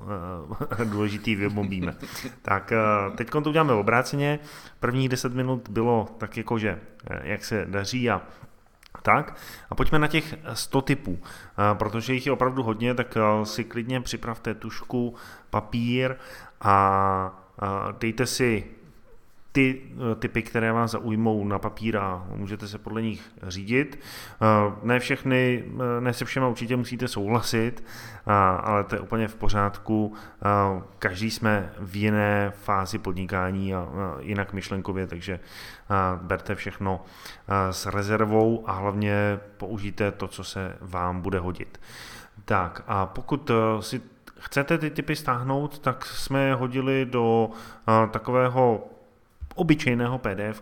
uh, 0.79 0.86
důležitý 0.91 1.36
vybombíme. 1.36 1.96
tak 2.41 2.74
uh, 3.10 3.15
teď 3.15 3.29
to 3.29 3.50
uděláme 3.50 3.74
obráceně. 3.74 4.39
Prvních 4.79 5.10
10 5.10 5.34
minut 5.34 5.70
bylo 5.70 6.08
tak 6.17 6.38
jako, 6.38 6.60
že 6.60 6.79
jak 7.24 7.46
se 7.46 7.65
daří 7.70 8.10
a 8.10 8.22
Tak 9.01 9.38
a 9.70 9.75
pojďme 9.75 10.00
na 10.00 10.08
těch 10.08 10.36
100 10.53 10.82
typů. 10.82 11.20
Protože 11.74 12.13
jich 12.13 12.25
je 12.25 12.32
opravdu 12.32 12.63
hodně, 12.63 12.94
tak 12.94 13.17
si 13.44 13.63
klidně 13.63 14.01
připravte 14.01 14.53
tušku, 14.53 15.15
papír 15.50 16.15
a 16.62 17.44
dejte 18.00 18.25
si 18.25 18.77
ty 19.58 19.82
eh, 20.12 20.16
typy, 20.16 20.42
které 20.42 20.72
vás 20.72 20.92
zaujmou 20.92 21.48
na 21.48 21.60
papír 21.60 21.98
a 21.98 22.28
můžete 22.36 22.68
se 22.68 22.78
podle 22.78 23.02
nich 23.02 23.32
řídit. 23.48 24.00
Eh, 24.42 24.76
ne 24.84 25.00
všechny, 25.00 25.64
eh, 25.98 26.02
ne 26.02 26.14
se 26.14 26.26
všema 26.26 26.48
určitě 26.48 26.76
musíte 26.76 27.08
souhlasit, 27.08 27.84
ale 28.60 28.84
to 28.84 28.96
je 28.96 29.02
úplně 29.02 29.28
v 29.28 29.36
pořádku. 29.36 30.14
Každý 31.00 31.32
jsme 31.32 31.74
v 31.80 31.96
jiné 31.96 32.52
fázi 32.56 32.98
podnikání 32.98 33.76
a 33.76 33.88
jinak 34.20 34.54
myšlenkově, 34.54 35.08
takže 35.08 35.40
berte 36.22 36.56
všechno 36.56 37.06
s 37.72 37.86
rezervou 37.86 38.70
a 38.70 38.72
hlavně 38.72 39.40
použijte 39.58 40.12
to, 40.12 40.28
co 40.28 40.44
se 40.44 40.78
vám 40.82 41.22
bude 41.22 41.40
hodit. 41.40 41.80
Tak 42.46 42.84
a 42.88 43.06
pokud 43.06 43.52
si 43.80 44.02
chcete 44.40 44.78
ty 44.78 44.90
typy 44.90 45.16
stáhnout, 45.16 45.80
tak 45.80 46.06
jsme 46.06 46.44
je 46.44 46.54
hodili 46.56 47.06
do 47.06 47.50
takového 48.12 48.97
obyčejného 49.58 50.18
pdf 50.18 50.62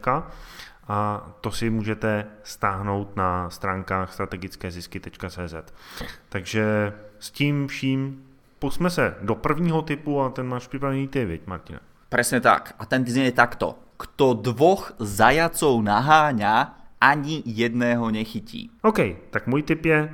a 0.87 1.27
to 1.41 1.51
si 1.51 1.69
můžete 1.69 2.25
stáhnout 2.43 3.15
na 3.15 3.49
stránkách 3.49 4.13
strategickézisky.cz. 4.13 5.55
Takže 6.29 6.93
s 7.19 7.31
tím 7.31 7.67
vším 7.67 8.23
pusme 8.59 8.89
se 8.89 9.15
do 9.21 9.35
prvního 9.35 9.81
typu 9.81 10.21
a 10.21 10.29
ten 10.29 10.47
máš 10.47 10.67
připravený 10.67 11.07
ty, 11.07 11.25
viď, 11.25 11.47
Martina? 11.47 11.79
Presne 12.09 12.41
tak. 12.41 12.75
A 12.79 12.85
ten 12.85 13.05
znie 13.05 13.31
takto. 13.31 13.75
Kto 13.97 14.33
dvoch 14.33 14.93
zajacov 14.99 15.83
naháňa, 15.83 16.77
ani 17.01 17.43
jedného 17.45 18.11
nechytí. 18.11 18.71
OK, 18.81 18.99
tak 19.29 19.47
můj 19.47 19.63
tip 19.63 19.85
je, 19.85 20.13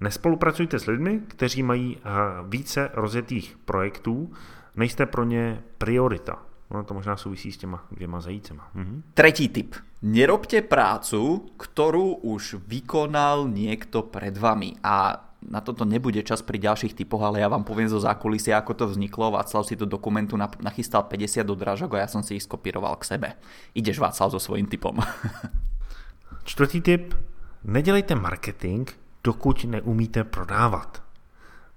nespolupracujte 0.00 0.78
s 0.78 0.86
lidmi, 0.86 1.20
kteří 1.28 1.62
mají 1.62 1.96
eh, 1.96 2.10
více 2.48 2.90
rozjetých 2.94 3.58
projektů, 3.64 4.32
nejste 4.76 5.06
pro 5.06 5.24
ně 5.24 5.62
priorita. 5.78 6.47
Ono 6.68 6.84
to 6.84 6.94
možná 6.94 7.16
souvisí 7.16 7.52
s 7.52 7.56
těma 7.56 7.84
dvěma 7.90 8.20
zajícema. 8.20 8.68
Mhm. 8.74 9.02
Tretí 9.14 9.48
tip. 9.48 9.74
Nerobte 10.02 10.62
prácu, 10.62 11.50
ktorú 11.58 12.22
už 12.22 12.62
vykonal 12.70 13.50
niekto 13.50 14.06
pred 14.06 14.38
vami. 14.38 14.78
A 14.84 15.26
na 15.42 15.58
toto 15.58 15.82
nebude 15.82 16.22
čas 16.22 16.42
pri 16.42 16.58
ďalších 16.58 16.94
typoch, 16.94 17.22
ale 17.22 17.42
ja 17.42 17.50
vám 17.50 17.66
poviem 17.66 17.90
zo 17.90 17.98
zákulisia, 17.98 18.58
ako 18.58 18.74
to 18.74 18.84
vzniklo. 18.90 19.34
Václav 19.34 19.66
si 19.66 19.74
do 19.74 19.86
dokumentu 19.86 20.38
nachystal 20.38 21.06
50 21.06 21.42
dodrážok 21.42 21.94
a 21.94 22.06
ja 22.06 22.08
som 22.10 22.22
si 22.22 22.38
ich 22.38 22.46
skopíroval 22.46 22.94
k 22.98 23.08
sebe. 23.16 23.28
Ideš 23.74 23.98
Václav 23.98 24.34
so 24.34 24.38
svojím 24.38 24.66
typom. 24.66 24.98
Čtvrtý 26.48 26.80
tip. 26.80 27.14
Nedělejte 27.64 28.14
marketing, 28.14 28.90
dokud 29.24 29.64
neumíte 29.64 30.24
prodávat. 30.24 31.02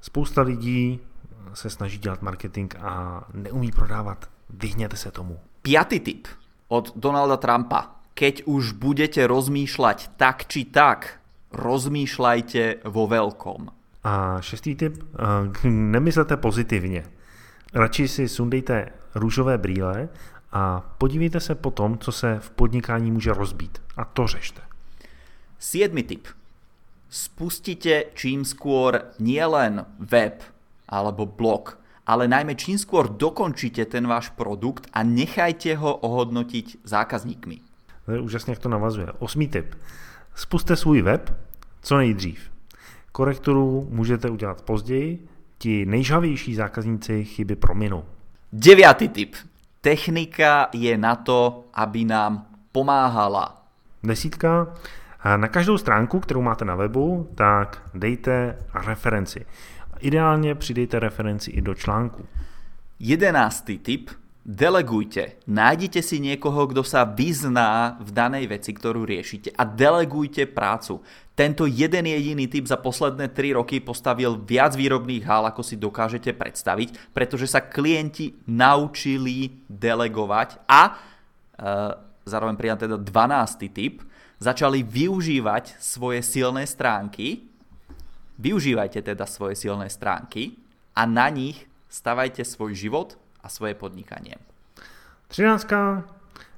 Spousta 0.02 0.42
lidí 0.42 1.00
se 1.54 1.70
snaží 1.70 1.98
dělat 1.98 2.22
marketing 2.22 2.76
a 2.80 3.24
neumí 3.34 3.72
prodávat. 3.72 4.30
Vyhněte 4.54 4.98
se 4.98 5.12
tomu. 5.12 5.40
Piatý 5.62 6.00
tip 6.00 6.28
od 6.68 6.92
Donalda 6.96 7.38
Trumpa. 7.38 7.96
Keď 8.14 8.44
už 8.46 8.72
budete 8.72 9.28
rozmýšľať 9.28 10.20
tak 10.20 10.46
či 10.46 10.66
tak, 10.68 11.20
rozmýšľajte 11.52 12.86
vo 12.86 13.08
veľkom. 13.08 13.72
A 14.04 14.42
šestý 14.42 14.76
tip, 14.76 15.04
nemyslete 15.64 16.38
pozitivně. 16.38 17.04
Radši 17.74 18.08
si 18.08 18.30
sundejte 18.30 18.90
růžové 19.16 19.58
brýle 19.58 20.10
a 20.52 20.82
podívejte 20.98 21.40
se 21.40 21.56
po 21.56 21.72
tom, 21.72 21.98
co 21.98 22.12
se 22.12 22.40
v 22.40 22.50
podnikání 22.50 23.12
může 23.12 23.34
rozbít. 23.34 23.82
A 23.98 24.06
to 24.06 24.28
řešte. 24.28 24.62
Siedmy 25.60 26.04
tip. 26.04 26.28
Spustite 27.10 28.04
čím 28.16 28.46
skôr 28.48 29.12
nielen 29.20 29.86
web 30.00 30.44
alebo 30.88 31.26
blog, 31.26 31.78
ale 32.12 32.28
najmä 32.28 32.60
čím 32.60 32.76
skôr 32.76 33.08
dokončíte 33.08 33.88
ten 33.88 34.04
váš 34.04 34.36
produkt 34.36 34.92
a 34.92 35.00
nechajte 35.00 35.80
ho 35.80 35.96
ohodnotiť 35.96 36.84
zákazníkmi. 36.84 37.58
Úžasně, 38.22 38.52
jak 38.52 38.60
to 38.60 38.70
navazuje. 38.70 39.08
Osmý 39.20 39.48
tip. 39.48 39.76
Spuste 40.36 40.76
svůj 40.76 41.02
web 41.02 41.32
co 41.82 41.98
nejdřív. 41.98 42.52
Korekturu 43.12 43.88
můžete 43.90 44.30
udělat 44.30 44.62
později, 44.62 45.28
ti 45.58 45.86
nejžavější 45.86 46.56
zákazníci 46.56 47.26
chyby 47.26 47.56
prominou. 47.56 48.04
Deviatý 48.54 49.08
tip. 49.08 49.36
Technika 49.82 50.70
je 50.74 50.98
na 50.98 51.16
to, 51.16 51.64
aby 51.74 52.06
nám 52.06 52.46
pomáhala. 52.72 53.64
Desítka. 54.04 54.68
Na 55.36 55.48
každou 55.48 55.78
stránku, 55.78 56.20
kterou 56.20 56.42
máte 56.42 56.66
na 56.66 56.76
webu, 56.76 57.30
tak 57.36 57.82
dejte 57.94 58.58
referenci. 58.74 59.46
Ideálně 60.02 60.56
přidejte 60.56 61.00
referenci 61.00 61.52
i 61.52 61.62
do 61.62 61.76
článku. 61.76 62.26
Jedenáctý 63.00 63.78
tip. 63.78 64.10
Delegujte. 64.42 65.38
Nájdite 65.46 66.02
si 66.02 66.18
niekoho, 66.18 66.66
kto 66.66 66.82
sa 66.82 67.06
vyzná 67.06 68.02
v 68.02 68.10
danej 68.10 68.50
veci, 68.50 68.74
ktorú 68.74 69.06
riešite 69.06 69.54
a 69.54 69.62
delegujte 69.62 70.50
prácu. 70.50 70.98
Tento 71.38 71.70
jeden 71.70 72.10
jediný 72.10 72.50
typ 72.50 72.66
za 72.66 72.82
posledné 72.82 73.30
3 73.38 73.62
roky 73.62 73.78
postavil 73.78 74.42
viac 74.42 74.74
výrobných 74.74 75.22
hál, 75.30 75.46
ako 75.46 75.62
si 75.62 75.78
dokážete 75.78 76.34
predstaviť, 76.34 77.14
pretože 77.14 77.54
sa 77.54 77.62
klienti 77.62 78.34
naučili 78.50 79.62
delegovať 79.70 80.66
a 80.66 80.82
e, 80.90 80.92
zároveň 82.26 82.58
pridám 82.58 82.82
teda 82.82 82.98
12. 82.98 83.70
typ, 83.70 84.02
začali 84.42 84.82
využívať 84.82 85.78
svoje 85.78 86.26
silné 86.26 86.66
stránky 86.66 87.51
Využívajte 88.42 89.06
teda 89.06 89.30
svoje 89.30 89.54
silné 89.54 89.86
stránky 89.86 90.58
a 90.98 91.06
na 91.06 91.30
nich 91.30 91.70
stavajte 91.86 92.42
svůj 92.42 92.76
život 92.76 93.14
a 93.46 93.50
svoje 93.50 93.78
podnikanie. 93.78 94.36
13. 95.30 95.70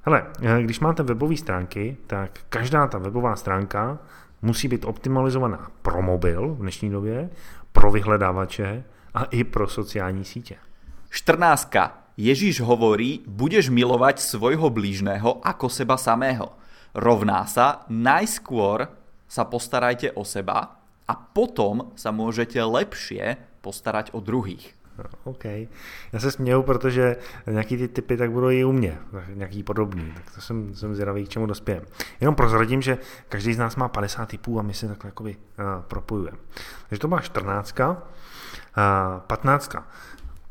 Hele, 0.08 0.32
když 0.62 0.80
máte 0.80 1.04
webové 1.04 1.38
stránky, 1.38 1.98
tak 2.08 2.40
každá 2.50 2.88
ta 2.88 2.98
webová 2.98 3.36
stránka 3.36 4.00
musí 4.42 4.68
být 4.68 4.86
optimalizovaná 4.86 5.72
pro 5.82 6.02
mobil 6.02 6.56
v 6.56 6.60
dnešní 6.60 6.90
době, 6.90 7.30
pro 7.72 7.92
vyhledávače 7.92 8.84
a 9.14 9.24
i 9.24 9.44
pro 9.44 9.68
sociální 9.68 10.24
sítě. 10.24 10.56
14. 11.10 11.72
Ježíš 12.18 12.62
hovorí, 12.62 13.22
budeš 13.28 13.70
milovať 13.70 14.20
svojho 14.20 14.70
blížneho 14.70 15.42
ako 15.44 15.70
seba 15.70 15.98
samého. 15.98 16.56
Rovná 16.94 17.46
sa, 17.46 17.86
najskôr 17.90 18.88
sa 19.28 19.44
postarajte 19.50 20.14
o 20.14 20.22
seba, 20.22 20.83
a 21.08 21.14
potom 21.16 21.92
sa 21.96 22.12
môžete 22.12 22.60
lepšie 22.64 23.38
postarať 23.62 24.12
o 24.14 24.20
druhých. 24.20 24.76
OK. 25.24 25.46
Já 26.14 26.20
se 26.20 26.32
směju, 26.32 26.64
protože 26.64 27.18
nějaký 27.48 27.78
ty 27.78 27.88
typy 27.88 28.18
tak 28.18 28.32
budou 28.32 28.50
i 28.50 28.64
u 28.64 28.72
mě, 28.72 28.98
nějaký 29.34 29.64
podobný, 29.64 30.12
tak 30.16 30.36
to 30.36 30.42
jsem, 30.42 30.76
jsem 30.76 30.96
zvědavý, 30.96 31.26
k 31.26 31.30
čemu 31.30 31.46
dospějem. 31.46 31.84
Jenom 32.20 32.36
prozradím, 32.36 32.82
že 32.82 32.98
každý 33.30 33.54
z 33.54 33.58
nás 33.58 33.76
má 33.76 33.88
50 33.88 34.26
typů 34.26 34.60
a 34.60 34.62
my 34.62 34.74
se 34.74 34.88
takhle 34.88 35.32
uh, 35.32 35.36
propojujeme. 35.88 36.38
Takže 36.90 37.00
to 37.00 37.08
byla 37.08 37.22
14. 37.22 37.80
Uh, 37.80 37.96
15. 39.28 39.76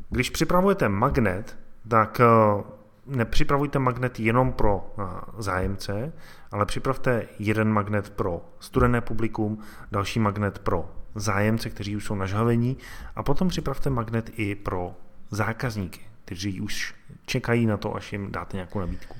Když 0.09 0.29
připravujete 0.29 0.89
magnet, 0.89 1.57
tak 1.87 2.21
uh, 2.55 2.61
nepřipravujte 3.05 3.79
magnet 3.79 4.19
jenom 4.19 4.53
pro 4.53 4.93
uh, 4.97 5.05
zájemce, 5.37 6.13
ale 6.53 6.65
připravte 6.65 7.27
jeden 7.39 7.73
magnet 7.73 8.09
pro 8.09 8.45
studené 8.59 9.01
publikum, 9.01 9.59
další 9.91 10.19
magnet 10.19 10.59
pro 10.59 10.89
zájemce, 11.15 11.69
kteří 11.69 11.95
už 11.95 12.05
jsou 12.05 12.15
nažhavení 12.15 12.77
a 13.15 13.23
potom 13.23 13.49
připravte 13.49 13.89
magnet 13.89 14.29
i 14.33 14.55
pro 14.55 14.95
zákazníky, 15.31 16.01
kteří 16.25 16.61
už 16.61 16.95
čekají 17.25 17.65
na 17.65 17.77
to, 17.77 17.95
až 17.95 18.11
jim 18.11 18.31
dáte 18.31 18.57
nějakou 18.57 18.79
nabídku. 18.79 19.17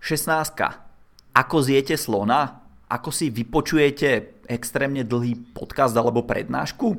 16. 0.00 0.54
Ako 1.34 1.62
zjete 1.62 1.96
slona? 1.96 2.66
Ako 2.90 3.10
si 3.14 3.30
vypočujete 3.30 4.22
extrémne 4.50 5.06
dlhý 5.06 5.34
podcast 5.54 5.94
alebo 5.94 6.22
prednášku? 6.22 6.98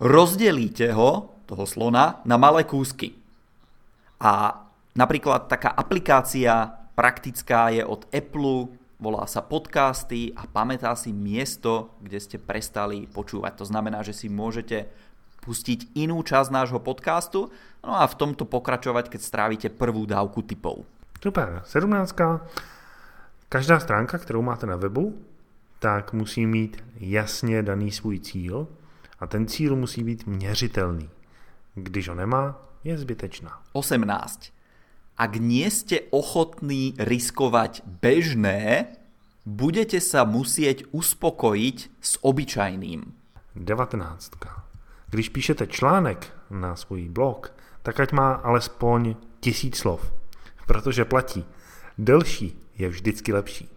Rozdelíte 0.00 0.92
ho, 0.92 1.36
toho 1.44 1.64
slona, 1.68 2.20
na 2.24 2.36
malé 2.36 2.64
kúsky. 2.64 3.12
A 4.20 4.60
napríklad 4.96 5.52
taká 5.52 5.68
aplikácia 5.68 6.68
praktická 6.96 7.68
je 7.68 7.84
od 7.84 8.08
Apple, 8.12 8.81
volá 9.02 9.26
sa 9.26 9.42
podcasty 9.42 10.30
a 10.38 10.46
pamätá 10.46 10.94
si 10.94 11.10
miesto, 11.10 11.98
kde 11.98 12.22
ste 12.22 12.38
prestali 12.38 13.10
počúvať. 13.10 13.58
To 13.58 13.66
znamená, 13.66 14.06
že 14.06 14.14
si 14.14 14.30
môžete 14.30 14.86
pustiť 15.42 15.98
inú 15.98 16.22
časť 16.22 16.54
nášho 16.54 16.78
podcastu 16.78 17.50
no 17.82 17.98
a 17.98 18.06
v 18.06 18.14
tomto 18.14 18.46
pokračovať, 18.46 19.10
keď 19.10 19.20
strávite 19.20 19.68
prvú 19.74 20.06
dávku 20.06 20.46
typov. 20.46 20.86
Super, 21.18 21.66
17. 21.66 22.14
Každá 23.50 23.82
stránka, 23.82 24.22
kterou 24.22 24.42
máte 24.42 24.70
na 24.70 24.78
webu, 24.78 25.18
tak 25.82 26.12
musí 26.12 26.46
mít 26.46 26.78
jasně 26.96 27.62
daný 27.62 27.90
svůj 27.90 28.18
cíl 28.18 28.68
a 29.18 29.26
ten 29.26 29.46
cíl 29.46 29.76
musí 29.76 30.04
být 30.04 30.26
měřitelný. 30.26 31.10
Když 31.74 32.08
ho 32.08 32.14
nemá, 32.14 32.54
je 32.84 32.98
zbytečná. 32.98 33.62
18 33.72 34.61
ak 35.16 35.32
nie 35.36 35.68
ste 35.70 36.08
ochotní 36.10 36.96
riskovať 36.98 37.84
bežné, 37.84 38.92
budete 39.44 40.00
sa 40.00 40.24
musieť 40.24 40.88
uspokojiť 40.94 41.78
s 42.00 42.12
obyčajným. 42.22 43.00
19. 43.54 44.32
Když 45.12 45.28
píšete 45.28 45.66
článek 45.66 46.32
na 46.50 46.76
svůj 46.76 47.08
blog, 47.08 47.52
tak 47.82 48.00
ať 48.00 48.12
má 48.12 48.32
alespoň 48.32 49.16
tisíc 49.40 49.76
slov, 49.76 50.12
protože 50.66 51.04
platí. 51.04 51.44
Delší 51.98 52.56
je 52.78 52.88
vždycky 52.88 53.32
lepší. 53.32 53.68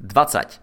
20. 0.00 0.60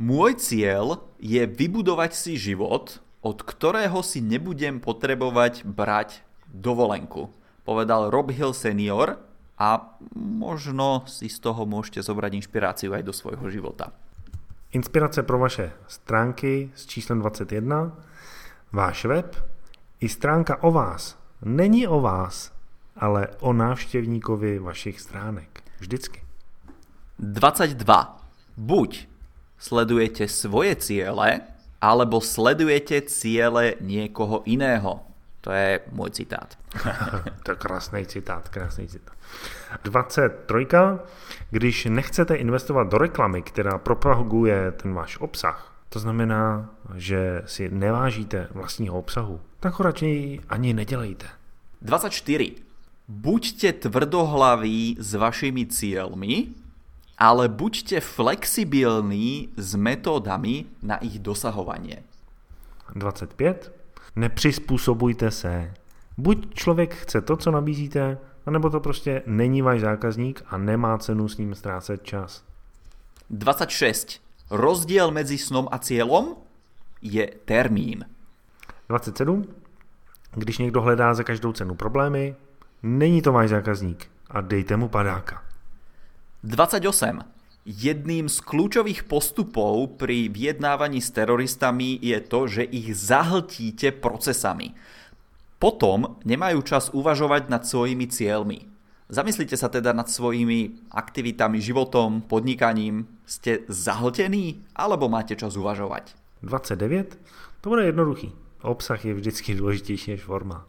Môj 0.00 0.40
cieľ 0.40 1.04
je 1.20 1.44
vybudovať 1.44 2.12
si 2.16 2.32
život, 2.40 3.00
od 3.20 3.38
ktorého 3.42 4.00
si 4.00 4.24
nebudem 4.24 4.80
potrebovať 4.80 5.64
brať 5.68 6.24
dovolenku, 6.48 7.28
povedal 7.64 8.10
Rob 8.10 8.30
Hill 8.30 8.52
senior 8.52 9.18
a 9.60 9.98
možno 10.16 11.04
si 11.04 11.28
z 11.28 11.38
toho 11.40 11.68
môžete 11.68 12.00
zobrať 12.00 12.40
inšpiráciu 12.40 12.96
aj 12.96 13.02
do 13.04 13.12
svojho 13.12 13.46
života. 13.52 13.92
Inspirace 14.72 15.26
pro 15.26 15.38
vaše 15.38 15.74
stránky 15.90 16.70
s 16.72 16.86
číslem 16.86 17.20
21, 17.20 17.90
váš 18.72 19.04
web 19.04 19.36
i 20.00 20.08
stránka 20.08 20.62
o 20.62 20.70
vás. 20.70 21.18
Není 21.42 21.88
o 21.88 22.00
vás, 22.00 22.52
ale 22.96 23.28
o 23.40 23.52
návštěvníkovi 23.52 24.58
vašich 24.58 25.00
stránek. 25.00 25.62
Vždycky. 25.80 26.22
22. 27.18 28.20
Buď 28.56 29.06
sledujete 29.58 30.28
svoje 30.28 30.76
ciele, 30.76 31.40
alebo 31.80 32.20
sledujete 32.20 33.00
ciele 33.08 33.74
niekoho 33.80 34.44
iného. 34.44 35.09
To 35.40 35.50
je 35.50 35.80
můj 35.92 36.10
citát. 36.10 36.58
to 37.42 37.50
je 37.50 37.56
krásný 37.56 38.06
citát, 38.06 38.48
krásný 38.48 38.88
citát. 38.88 39.14
23. 39.84 40.66
Když 41.50 41.84
nechcete 41.84 42.34
investovat 42.34 42.88
do 42.88 42.98
reklamy, 42.98 43.42
která 43.42 43.78
propaguje 43.78 44.72
ten 44.72 44.94
váš 44.94 45.18
obsah, 45.20 45.72
to 45.88 45.98
znamená, 45.98 46.70
že 46.94 47.42
si 47.46 47.68
nevážíte 47.68 48.48
vlastního 48.50 48.98
obsahu, 48.98 49.40
tak 49.60 49.78
ho 49.78 49.82
radši 49.84 50.40
ani 50.48 50.74
nedělejte. 50.74 51.26
24. 51.82 52.52
Buďte 53.08 53.72
tvrdohlaví 53.72 54.96
s 55.00 55.14
vašimi 55.14 55.66
cieľmi, 55.66 56.54
ale 57.18 57.48
buďte 57.48 58.00
flexibilní 58.00 59.48
s 59.56 59.74
metódami 59.74 60.64
na 60.82 61.02
ich 61.02 61.18
dosahovanie. 61.18 62.02
25. 62.94 63.79
Nepřizpůsobujte 64.16 65.30
se. 65.30 65.74
Buď 66.18 66.54
člověk 66.54 66.94
chce 66.94 67.20
to, 67.20 67.36
co 67.36 67.50
nabízíte, 67.50 68.18
anebo 68.46 68.70
to 68.70 68.80
prostě 68.80 69.22
není 69.26 69.62
váš 69.62 69.80
zákazník 69.80 70.42
a 70.46 70.58
nemá 70.58 70.98
cenu 70.98 71.28
s 71.28 71.36
ním 71.36 71.54
ztrácet 71.54 72.02
čas. 72.02 72.44
26. 73.30 74.20
Rozdiel 74.50 75.10
medzi 75.10 75.38
snom 75.38 75.68
a 75.70 75.78
cieľom 75.78 76.34
je 77.02 77.22
termín. 77.44 78.04
27. 78.88 79.46
Když 80.34 80.58
někdo 80.58 80.82
hledá 80.82 81.14
za 81.14 81.22
každou 81.22 81.52
cenu 81.52 81.74
problémy, 81.74 82.36
není 82.82 83.22
to 83.22 83.32
váš 83.32 83.48
zákazník 83.48 84.10
a 84.30 84.40
dejte 84.40 84.76
mu 84.76 84.88
padáka. 84.88 85.42
28. 86.42 87.20
Jedným 87.68 88.32
z 88.32 88.40
kľúčových 88.40 89.04
postupov 89.04 90.00
pri 90.00 90.32
vyjednávaní 90.32 91.04
s 91.04 91.12
teroristami 91.12 92.00
je 92.00 92.16
to, 92.24 92.48
že 92.48 92.64
ich 92.64 92.96
zahltíte 92.96 94.00
procesami. 94.00 94.72
Potom 95.60 96.16
nemajú 96.24 96.64
čas 96.64 96.88
uvažovať 96.96 97.52
nad 97.52 97.68
svojimi 97.68 98.08
cieľmi. 98.08 98.64
Zamyslite 99.12 99.60
sa 99.60 99.68
teda 99.68 99.92
nad 99.92 100.08
svojimi 100.08 100.88
aktivitami, 100.88 101.60
životom, 101.60 102.24
podnikaním. 102.24 103.10
Ste 103.28 103.68
zahltení 103.68 104.64
alebo 104.72 105.12
máte 105.12 105.36
čas 105.36 105.58
uvažovať? 105.60 106.16
29? 106.40 107.20
To 107.60 107.66
bude 107.68 107.84
jednoduchý. 107.84 108.32
Obsah 108.64 109.00
je 109.04 109.12
vždycky 109.12 109.52
dôležitejší 109.52 110.16
než 110.16 110.24
forma. 110.24 110.64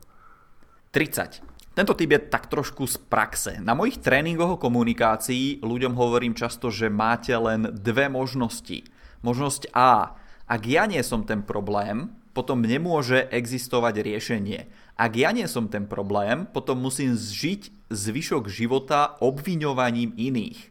30. 0.91 1.39
Tento 1.81 1.97
typ 1.97 2.13
je 2.13 2.29
tak 2.29 2.45
trošku 2.45 2.85
z 2.85 3.01
praxe. 3.09 3.57
Na 3.57 3.73
mojich 3.73 3.97
tréningoch 3.97 4.53
o 4.53 4.61
komunikácii 4.61 5.65
ľuďom 5.65 5.97
hovorím 5.97 6.37
často, 6.37 6.69
že 6.69 6.93
máte 6.93 7.33
len 7.33 7.73
dve 7.73 8.05
možnosti. 8.05 8.85
Možnosť 9.25 9.73
A. 9.73 10.13
Ak 10.45 10.61
ja 10.69 10.85
nie 10.85 11.01
som 11.01 11.25
ten 11.25 11.41
problém, 11.41 12.13
potom 12.37 12.61
nemôže 12.61 13.25
existovať 13.33 13.97
riešenie. 13.97 14.69
Ak 14.93 15.17
ja 15.17 15.33
nie 15.33 15.49
som 15.49 15.73
ten 15.73 15.89
problém, 15.89 16.45
potom 16.53 16.77
musím 16.77 17.17
žiť 17.17 17.89
zvyšok 17.89 18.45
života 18.45 19.17
obviňovaním 19.17 20.13
iných. 20.21 20.69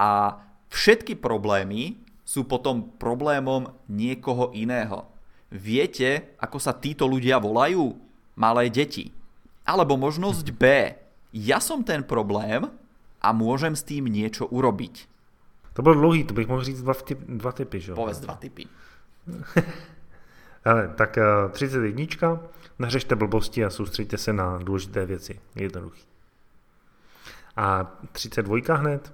A 0.00 0.40
všetky 0.72 1.20
problémy 1.20 2.00
sú 2.24 2.48
potom 2.48 2.88
problémom 2.96 3.76
niekoho 3.92 4.56
iného. 4.56 5.04
Viete, 5.52 6.32
ako 6.40 6.56
sa 6.56 6.72
títo 6.72 7.04
ľudia 7.04 7.36
volajú? 7.36 7.92
Malé 8.40 8.72
deti. 8.72 9.19
Alebo 9.70 9.94
možnosť 9.94 10.50
B. 10.50 10.90
Ja 11.30 11.62
som 11.62 11.86
ten 11.86 12.02
problém 12.02 12.66
a 13.22 13.28
môžem 13.30 13.78
s 13.78 13.86
tým 13.86 14.10
niečo 14.10 14.50
urobiť. 14.50 15.06
To 15.78 15.82
bylo 15.86 15.94
dlouhý, 15.94 16.24
to 16.26 16.34
bych 16.34 16.48
mohl 16.50 16.64
říct 16.64 16.82
dva, 16.82 16.94
typ, 16.94 17.18
dva 17.22 17.52
typy, 17.52 17.80
že? 17.80 17.94
Povedz 17.94 18.18
dva 18.18 18.34
typy. 18.34 18.66
Ale, 20.66 20.88
tak 20.98 21.18
31. 21.50 22.02
Eh, 22.02 22.38
Neřešte 22.78 23.16
blbosti 23.16 23.64
a 23.64 23.70
soustředte 23.70 24.18
se 24.18 24.32
na 24.32 24.58
důležité 24.58 25.06
věci. 25.06 25.40
Jednoduchý. 25.54 26.02
A 27.56 27.96
32 28.12 28.76
hned. 28.76 29.12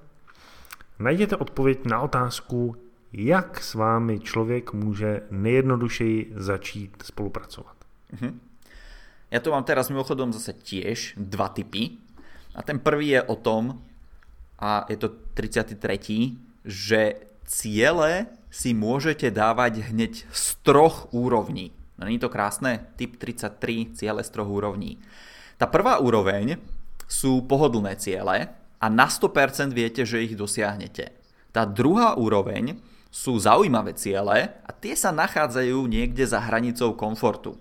Najděte 0.99 1.37
odpověď 1.37 1.85
na 1.85 2.01
otázku, 2.01 2.77
jak 3.13 3.61
s 3.61 3.75
vámi 3.75 4.21
člověk 4.21 4.73
může 4.73 5.23
nejjednodušeji 5.31 6.33
začít 6.37 7.03
spolupracovat. 7.07 7.77
Mm-hmm. 8.15 8.33
Ja 9.31 9.43
tu 9.43 9.51
mám 9.51 9.67
teraz 9.67 9.91
mimochodom 9.91 10.31
zase 10.31 10.55
tiež 10.55 11.19
dva 11.19 11.51
typy. 11.51 11.99
A 12.55 12.63
ten 12.63 12.79
prvý 12.79 13.19
je 13.19 13.23
o 13.27 13.37
tom, 13.37 13.83
a 14.57 14.89
je 14.89 14.97
to 14.97 15.13
33., 15.37 16.39
že 16.65 17.01
ciele 17.45 18.27
si 18.49 18.73
môžete 18.73 19.29
dávať 19.29 19.93
hneď 19.93 20.25
z 20.33 20.45
troch 20.65 21.13
úrovní. 21.13 21.77
No 22.01 22.09
není 22.09 22.17
to 22.17 22.33
krásne? 22.33 22.89
Typ 22.97 23.21
33, 23.21 23.93
ciele 23.97 24.25
z 24.25 24.31
troch 24.33 24.49
úrovní. 24.49 24.97
Tá 25.57 25.69
prvá 25.69 26.01
úroveň 26.01 26.61
sú 27.09 27.45
pohodlné 27.45 27.97
ciele 27.97 28.53
a 28.81 28.87
na 28.89 29.09
100% 29.09 29.73
viete, 29.73 30.05
že 30.05 30.25
ich 30.25 30.37
dosiahnete. 30.37 31.13
Tá 31.53 31.65
druhá 31.65 32.17
úroveň 32.17 32.77
sú 33.09 33.41
zaujímavé 33.41 33.97
ciele 33.97 34.53
a 34.61 34.71
tie 34.77 34.93
sa 34.93 35.09
nachádzajú 35.09 35.89
niekde 35.89 36.29
za 36.29 36.37
hranicou 36.37 36.93
komfortu. 36.93 37.57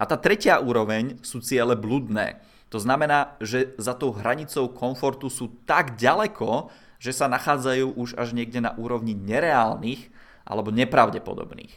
A 0.00 0.08
tá 0.08 0.16
tretia 0.16 0.56
úroveň 0.64 1.20
sú 1.20 1.44
ciele 1.44 1.76
bludné. 1.76 2.40
To 2.72 2.80
znamená, 2.80 3.36
že 3.44 3.76
za 3.76 3.92
tou 3.92 4.16
hranicou 4.16 4.72
komfortu 4.72 5.28
sú 5.28 5.52
tak 5.68 6.00
ďaleko, 6.00 6.72
že 6.96 7.12
sa 7.12 7.28
nachádzajú 7.28 8.00
už 8.00 8.16
až 8.16 8.32
niekde 8.32 8.64
na 8.64 8.72
úrovni 8.80 9.12
nereálnych 9.12 10.08
alebo 10.48 10.72
nepravdepodobných. 10.72 11.76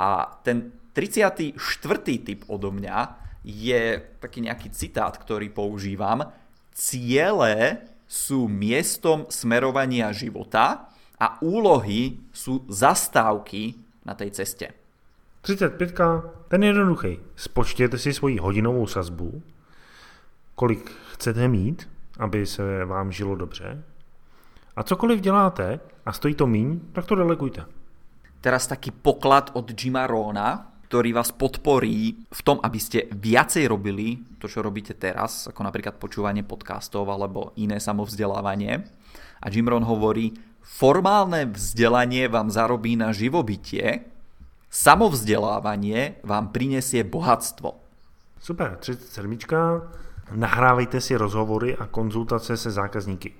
A 0.00 0.40
ten 0.40 0.72
34. 0.96 1.58
typ 2.00 2.40
odo 2.48 2.70
mňa 2.72 2.98
je 3.44 4.00
taký 4.22 4.40
nejaký 4.40 4.72
citát, 4.72 5.12
ktorý 5.12 5.52
používam. 5.52 6.32
Ciele 6.72 7.84
sú 8.08 8.48
miestom 8.48 9.28
smerovania 9.28 10.14
života 10.16 10.88
a 11.18 11.36
úlohy 11.44 12.24
sú 12.32 12.64
zastávky 12.70 13.76
na 14.06 14.14
tej 14.16 14.32
ceste. 14.32 14.83
35. 15.44 16.00
Ten 16.48 16.62
je 16.62 16.68
jednoduchý. 16.68 17.20
Spočtěte 17.36 17.98
si 17.98 18.12
svoji 18.12 18.38
hodinovou 18.38 18.86
sazbu, 18.86 19.42
kolik 20.54 20.92
chcete 21.12 21.48
mít, 21.48 21.88
aby 22.18 22.46
se 22.46 22.84
vám 22.84 23.12
žilo 23.12 23.36
dobře. 23.36 23.82
A 24.76 24.82
cokoliv 24.82 25.20
děláte 25.20 25.80
a 26.06 26.12
stojí 26.12 26.34
to 26.34 26.46
míň, 26.46 26.80
tak 26.92 27.06
to 27.06 27.14
delegujte. 27.14 27.64
Teraz 28.40 28.66
taký 28.66 28.90
poklad 28.90 29.50
od 29.52 29.84
Jima 29.84 30.06
Rona, 30.06 30.72
ktorý 30.88 31.12
vás 31.12 31.32
podporí 31.32 32.24
v 32.32 32.40
tom, 32.44 32.60
aby 32.64 32.80
ste 32.80 33.08
viacej 33.12 33.68
robili 33.68 34.24
to, 34.40 34.48
čo 34.48 34.64
robíte 34.64 34.96
teraz, 34.96 35.48
ako 35.48 35.60
napríklad 35.60 36.00
počúvanie 36.00 36.40
podcastov 36.40 37.08
alebo 37.12 37.52
iné 37.60 37.80
samovzdelávanie. 37.80 38.84
A 39.44 39.46
Jim 39.52 39.68
Ron 39.68 39.84
hovorí, 39.84 40.32
formálne 40.64 41.52
vzdelanie 41.52 42.32
vám 42.32 42.48
zarobí 42.48 42.96
na 42.96 43.12
živobytie, 43.12 44.13
Samovzdelávanie 44.74 46.18
vám 46.26 46.50
prinesie 46.50 47.06
bohatstvo. 47.06 47.78
Super, 48.42 48.74
37. 48.82 49.38
Nahrávejte 50.34 50.98
si 50.98 51.14
rozhovory 51.14 51.78
a 51.78 51.86
konzultace 51.86 52.58
se 52.58 52.70
zákazníky. 52.74 53.38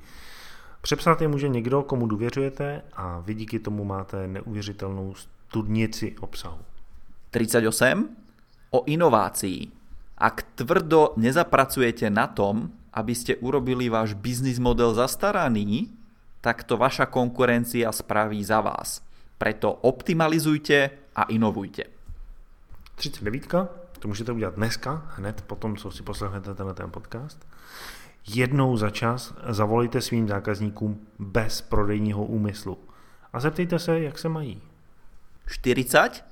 Přepsat 0.83 1.23
je 1.23 1.29
může 1.29 1.49
někdo, 1.49 1.83
komu 1.83 2.07
důvěřujete 2.07 2.83
a 2.95 3.19
vy 3.19 3.35
díky 3.35 3.59
tomu 3.59 3.85
máte 3.85 4.29
neuvěřitelnou 4.29 5.15
studnici 5.15 6.15
obsahu. 6.21 6.59
38. 7.31 8.17
O 8.71 8.85
inovácii. 8.87 9.75
Ak 10.19 10.55
tvrdo 10.55 11.19
nezapracujete 11.19 12.15
na 12.15 12.31
tom, 12.31 12.71
aby 12.95 13.11
ste 13.11 13.35
urobili 13.43 13.91
váš 13.91 14.15
biznis 14.15 14.63
model 14.63 14.95
zastaraný, 14.95 15.91
tak 16.39 16.63
to 16.63 16.79
vaša 16.79 17.11
konkurencia 17.11 17.91
spraví 17.91 18.39
za 18.47 18.63
vás. 18.63 19.03
Preto 19.35 19.75
optimalizujte 19.83 21.04
a 21.17 21.23
inovujte. 21.23 21.83
39. 22.95 23.47
To 23.99 24.09
můžete 24.09 24.33
udělat 24.33 24.55
dneska, 24.55 25.13
hned 25.17 25.43
po 25.43 25.57
tom, 25.57 25.77
co 25.77 25.91
si 25.91 26.03
poslechnete 26.03 26.55
tenhle 26.55 26.75
ten 26.75 26.91
podcast. 26.91 27.47
Jednou 28.27 28.77
za 28.77 28.91
čas 28.91 29.35
zavolejte 29.49 30.01
svým 30.01 30.29
zákazníkům 30.29 31.07
bez 31.19 31.61
prodejního 31.61 32.25
úmyslu 32.25 32.79
a 33.33 33.41
zeptejte 33.41 33.79
se, 33.79 34.01
jak 34.01 34.19
se 34.19 34.29
mají. 34.29 34.63
40. 35.47 36.25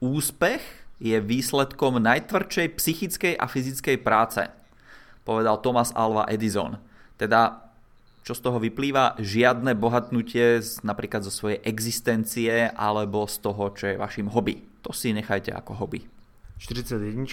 Úspech 0.00 0.84
je 1.00 1.20
výsledkom 1.20 2.02
najtvrdšej 2.02 2.68
psychickej 2.68 3.36
a 3.40 3.46
fyzickej 3.46 3.96
práce, 3.96 4.48
povedal 5.24 5.56
Thomas 5.56 5.92
Alva 5.94 6.24
Edison. 6.28 6.78
Teda 7.16 7.67
čo 8.28 8.36
z 8.36 8.44
toho 8.44 8.60
vyplýva? 8.60 9.16
Žiadne 9.16 9.72
bohatnutie 9.72 10.60
z, 10.60 10.84
napríklad 10.84 11.24
zo 11.24 11.32
svojej 11.32 11.64
existencie 11.64 12.68
alebo 12.76 13.24
z 13.24 13.40
toho, 13.40 13.72
čo 13.72 13.88
je 13.88 13.96
vašim 13.96 14.28
hobby. 14.28 14.68
To 14.84 14.92
si 14.92 15.16
nechajte 15.16 15.48
ako 15.48 15.80
hobby. 15.80 16.04
41. 16.60 17.24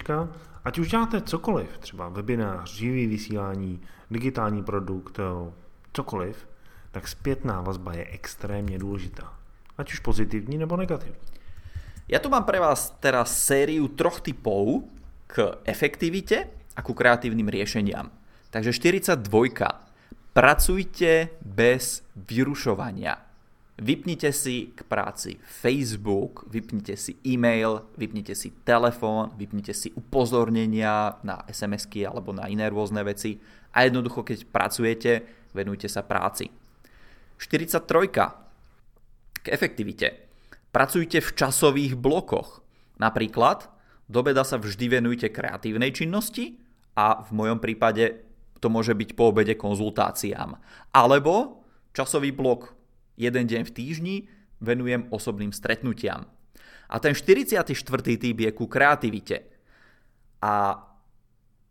Ať 0.64 0.80
už 0.80 0.88
děláte 0.88 1.22
cokoliv, 1.22 1.68
třeba 1.84 2.10
webinář, 2.10 2.72
živý 2.72 3.08
vysílání, 3.08 3.82
digitální 4.12 4.64
produkt, 4.64 5.20
cokoliv, 5.94 6.48
tak 6.92 7.08
zpětná 7.08 7.62
vazba 7.62 7.94
je 7.94 8.08
extrémně 8.12 8.80
důležitá. 8.80 9.34
Ať 9.78 9.94
už 9.94 10.00
pozitivní 10.00 10.58
nebo 10.58 10.78
negativní. 10.78 11.20
Ja 12.08 12.22
tu 12.22 12.30
mám 12.30 12.46
pre 12.46 12.62
vás 12.62 12.94
teraz 13.02 13.34
sériu 13.34 13.90
troch 13.90 14.22
typov 14.22 14.86
k 15.26 15.58
efektivite 15.66 16.46
a 16.78 16.86
ku 16.86 16.94
kreatívnym 16.94 17.50
riešeniam. 17.50 18.14
Takže 18.54 18.78
42. 18.78 19.26
Pracujte 20.36 21.32
bez 21.40 22.04
vyrušovania. 22.12 23.16
Vypnite 23.80 24.36
si 24.36 24.76
k 24.76 24.84
práci 24.84 25.40
Facebook, 25.40 26.44
vypnite 26.52 27.00
si 27.00 27.16
e-mail, 27.24 27.88
vypnite 27.96 28.36
si 28.36 28.52
telefón, 28.68 29.32
vypnite 29.40 29.72
si 29.72 29.96
upozornenia 29.96 31.24
na 31.24 31.40
SMS-ky 31.48 32.04
alebo 32.04 32.36
na 32.36 32.52
iné 32.52 32.68
rôzne 32.68 33.00
veci 33.08 33.40
a 33.72 33.88
jednoducho, 33.88 34.28
keď 34.28 34.44
pracujete, 34.52 35.12
venujte 35.56 35.88
sa 35.88 36.04
práci. 36.04 36.52
43. 37.40 37.88
K 39.40 39.48
efektivite. 39.48 40.20
Pracujte 40.76 41.24
v 41.24 41.32
časových 41.32 41.96
blokoch. 41.96 42.60
Napríklad, 43.00 43.72
do 44.12 44.20
beda 44.20 44.44
sa 44.44 44.60
vždy 44.60 45.00
venujte 45.00 45.32
kreatívnej 45.32 45.96
činnosti 45.96 46.60
a 47.00 47.24
v 47.24 47.30
mojom 47.32 47.64
prípade 47.64 48.25
to 48.66 48.74
môže 48.74 48.98
byť 48.98 49.14
po 49.14 49.30
obede 49.30 49.54
konzultáciám. 49.54 50.58
Alebo 50.90 51.62
časový 51.94 52.34
blok 52.34 52.74
jeden 53.14 53.46
deň 53.46 53.62
v 53.70 53.72
týždni 53.78 54.16
venujem 54.58 55.06
osobným 55.14 55.54
stretnutiam. 55.54 56.26
A 56.90 56.98
ten 56.98 57.14
44. 57.14 57.78
typ 58.18 58.38
je 58.42 58.52
ku 58.58 58.66
kreativite. 58.66 59.46
A 60.42 60.82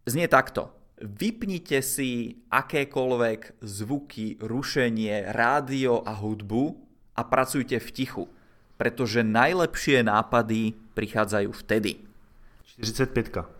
znie 0.06 0.30
takto. 0.30 0.70
Vypnite 1.02 1.82
si 1.82 2.38
akékoľvek 2.54 3.58
zvuky, 3.58 4.38
rušenie, 4.38 5.34
rádio 5.34 5.98
a 6.06 6.14
hudbu 6.14 6.78
a 7.18 7.26
pracujte 7.26 7.82
v 7.82 7.90
tichu, 7.90 8.24
pretože 8.78 9.26
najlepšie 9.26 10.06
nápady 10.06 10.78
prichádzajú 10.94 11.50
vtedy. 11.50 12.06
45. 12.78 13.53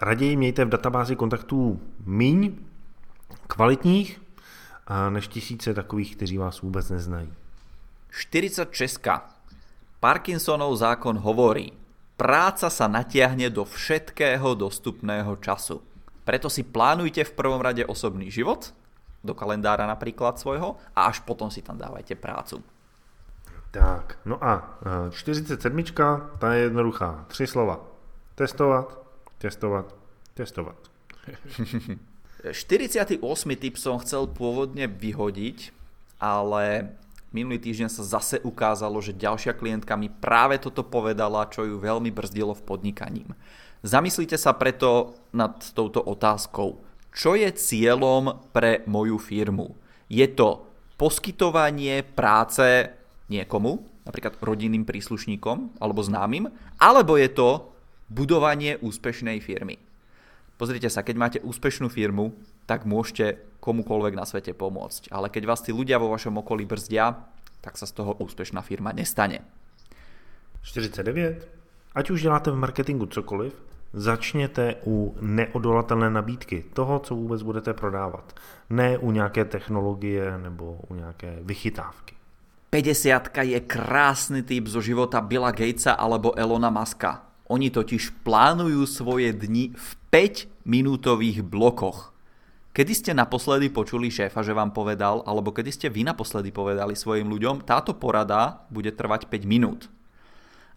Raději 0.00 0.36
mějte 0.36 0.64
v 0.64 0.68
databázi 0.68 1.16
kontaktů 1.16 1.80
míň 2.06 2.56
kvalitních, 3.46 4.22
než 5.08 5.28
tisíce 5.28 5.74
takových, 5.74 6.16
kteří 6.16 6.38
vás 6.38 6.60
vůbec 6.60 6.90
neznají. 6.90 7.32
46. 8.10 9.08
Parkinsonov 10.00 10.78
zákon 10.78 11.18
hovorí, 11.18 11.72
práca 12.16 12.72
sa 12.72 12.88
natiahne 12.88 13.52
do 13.52 13.64
všetkého 13.64 14.56
dostupného 14.56 15.36
času. 15.36 15.84
Preto 16.24 16.48
si 16.48 16.64
plánujte 16.64 17.24
v 17.24 17.32
prvom 17.32 17.60
rade 17.60 17.84
osobný 17.86 18.32
život, 18.32 18.72
do 19.24 19.36
kalendára 19.36 19.86
napríklad 19.86 20.40
svojho, 20.40 20.76
a 20.96 21.12
až 21.12 21.20
potom 21.20 21.52
si 21.52 21.60
tam 21.60 21.76
dávajte 21.76 22.16
prácu. 22.16 22.64
Tak, 23.70 24.18
no 24.24 24.40
a 24.44 24.80
47. 25.10 25.84
ta 26.38 26.52
je 26.52 26.62
jednoduchá. 26.62 27.24
Tři 27.28 27.46
slova. 27.46 27.80
Testovat, 28.34 29.00
Testovať, 29.40 29.88
testovať. 30.36 30.76
48. 32.44 33.20
typ 33.56 33.74
som 33.80 33.96
chcel 34.04 34.28
pôvodne 34.28 34.84
vyhodiť, 34.84 35.72
ale 36.20 36.92
minulý 37.32 37.56
týždeň 37.56 37.88
sa 37.88 38.04
zase 38.04 38.36
ukázalo, 38.44 39.00
že 39.00 39.16
ďalšia 39.16 39.56
klientka 39.56 39.96
mi 39.96 40.12
práve 40.12 40.60
toto 40.60 40.84
povedala, 40.84 41.48
čo 41.48 41.64
ju 41.64 41.80
veľmi 41.80 42.12
brzdilo 42.12 42.52
v 42.52 42.64
podnikaní. 42.68 43.24
Zamyslite 43.80 44.36
sa 44.36 44.52
preto 44.52 45.16
nad 45.32 45.56
touto 45.72 46.04
otázkou. 46.04 46.84
Čo 47.08 47.32
je 47.32 47.48
cieľom 47.48 48.44
pre 48.52 48.84
moju 48.84 49.16
firmu? 49.16 49.72
Je 50.12 50.28
to 50.28 50.68
poskytovanie 51.00 52.04
práce 52.04 52.92
niekomu, 53.32 53.88
napríklad 54.04 54.36
rodinným 54.44 54.84
príslušníkom 54.84 55.80
alebo 55.80 56.04
známym, 56.04 56.52
alebo 56.76 57.16
je 57.16 57.32
to 57.32 57.72
budovanie 58.10 58.76
úspešnej 58.82 59.38
firmy. 59.40 59.78
Pozrite 60.60 60.92
sa, 60.92 61.00
keď 61.00 61.16
máte 61.16 61.38
úspešnú 61.40 61.88
firmu, 61.88 62.36
tak 62.68 62.84
môžete 62.84 63.40
komukoľvek 63.64 64.12
na 64.12 64.28
svete 64.28 64.52
pomôcť. 64.52 65.08
Ale 65.08 65.32
keď 65.32 65.48
vás 65.48 65.64
tí 65.64 65.72
ľudia 65.72 65.96
vo 65.96 66.12
vašom 66.12 66.36
okolí 66.36 66.68
brzdia, 66.68 67.16
tak 67.64 67.80
sa 67.80 67.88
z 67.88 67.96
toho 67.96 68.12
úspešná 68.20 68.60
firma 68.60 68.92
nestane. 68.92 69.40
49. 70.62 71.48
Ať 71.94 72.10
už 72.10 72.22
děláte 72.22 72.50
v 72.50 72.56
marketingu 72.56 73.06
cokoliv, 73.06 73.54
začněte 73.92 74.74
u 74.86 75.16
neodolatelné 75.20 76.10
nabídky, 76.10 76.64
toho, 76.72 76.98
co 76.98 77.14
vůbec 77.14 77.42
budete 77.42 77.74
prodávat. 77.74 78.40
Ne 78.70 78.98
u 78.98 79.10
nějaké 79.10 79.44
technologie 79.44 80.38
nebo 80.38 80.80
u 80.88 80.94
nějaké 80.94 81.38
vychytávky. 81.42 82.14
50 82.70 83.28
je 83.40 83.60
krásny 83.60 84.42
typ 84.42 84.66
zo 84.66 84.80
života 84.80 85.20
Billa 85.20 85.50
Gatesa 85.50 85.92
alebo 85.92 86.38
Elona 86.38 86.70
Muska. 86.70 87.29
Oni 87.50 87.66
totiž 87.66 88.22
plánujú 88.22 88.86
svoje 88.86 89.34
dni 89.34 89.74
v 89.74 89.88
5-minútových 90.14 91.42
blokoch. 91.42 92.14
Kedy 92.70 92.92
ste 92.94 93.10
naposledy 93.10 93.74
počuli 93.74 94.06
šéfa, 94.06 94.46
že 94.46 94.54
vám 94.54 94.70
povedal, 94.70 95.26
alebo 95.26 95.50
kedy 95.50 95.70
ste 95.74 95.88
vy 95.90 96.06
naposledy 96.06 96.54
povedali 96.54 96.94
svojim 96.94 97.26
ľuďom, 97.26 97.66
táto 97.66 97.98
porada 97.98 98.62
bude 98.70 98.94
trvať 98.94 99.26
5 99.26 99.50
minút. 99.50 99.90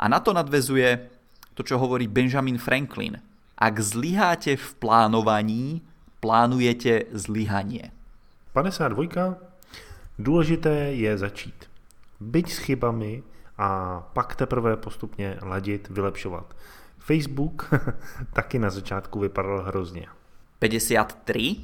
A 0.01 0.09
na 0.09 0.17
to 0.17 0.33
nadvezuje 0.33 1.13
to, 1.53 1.62
čo 1.62 1.77
hovorí 1.77 2.09
Benjamin 2.09 2.57
Franklin. 2.57 3.21
Ak 3.53 3.77
zlyháte 3.77 4.57
v 4.57 4.69
plánovaní, 4.81 5.86
plánujete 6.17 7.13
zlyhanie. 7.13 7.93
52. 8.57 9.38
Důležité 10.17 10.97
je 10.97 11.17
začít. 11.17 11.69
Byť 12.17 12.47
s 12.49 12.57
chybami, 12.57 13.21
a 13.58 14.00
pak 14.13 14.36
teprve 14.36 14.78
postupně 14.78 15.38
ladit, 15.42 15.89
vylepšovat. 15.89 16.56
Facebook 17.00 17.70
taky 18.34 18.60
na 18.60 18.70
začátku 18.70 19.20
vypadal 19.20 19.63
hrozně. 19.63 20.08
53. 20.60 21.56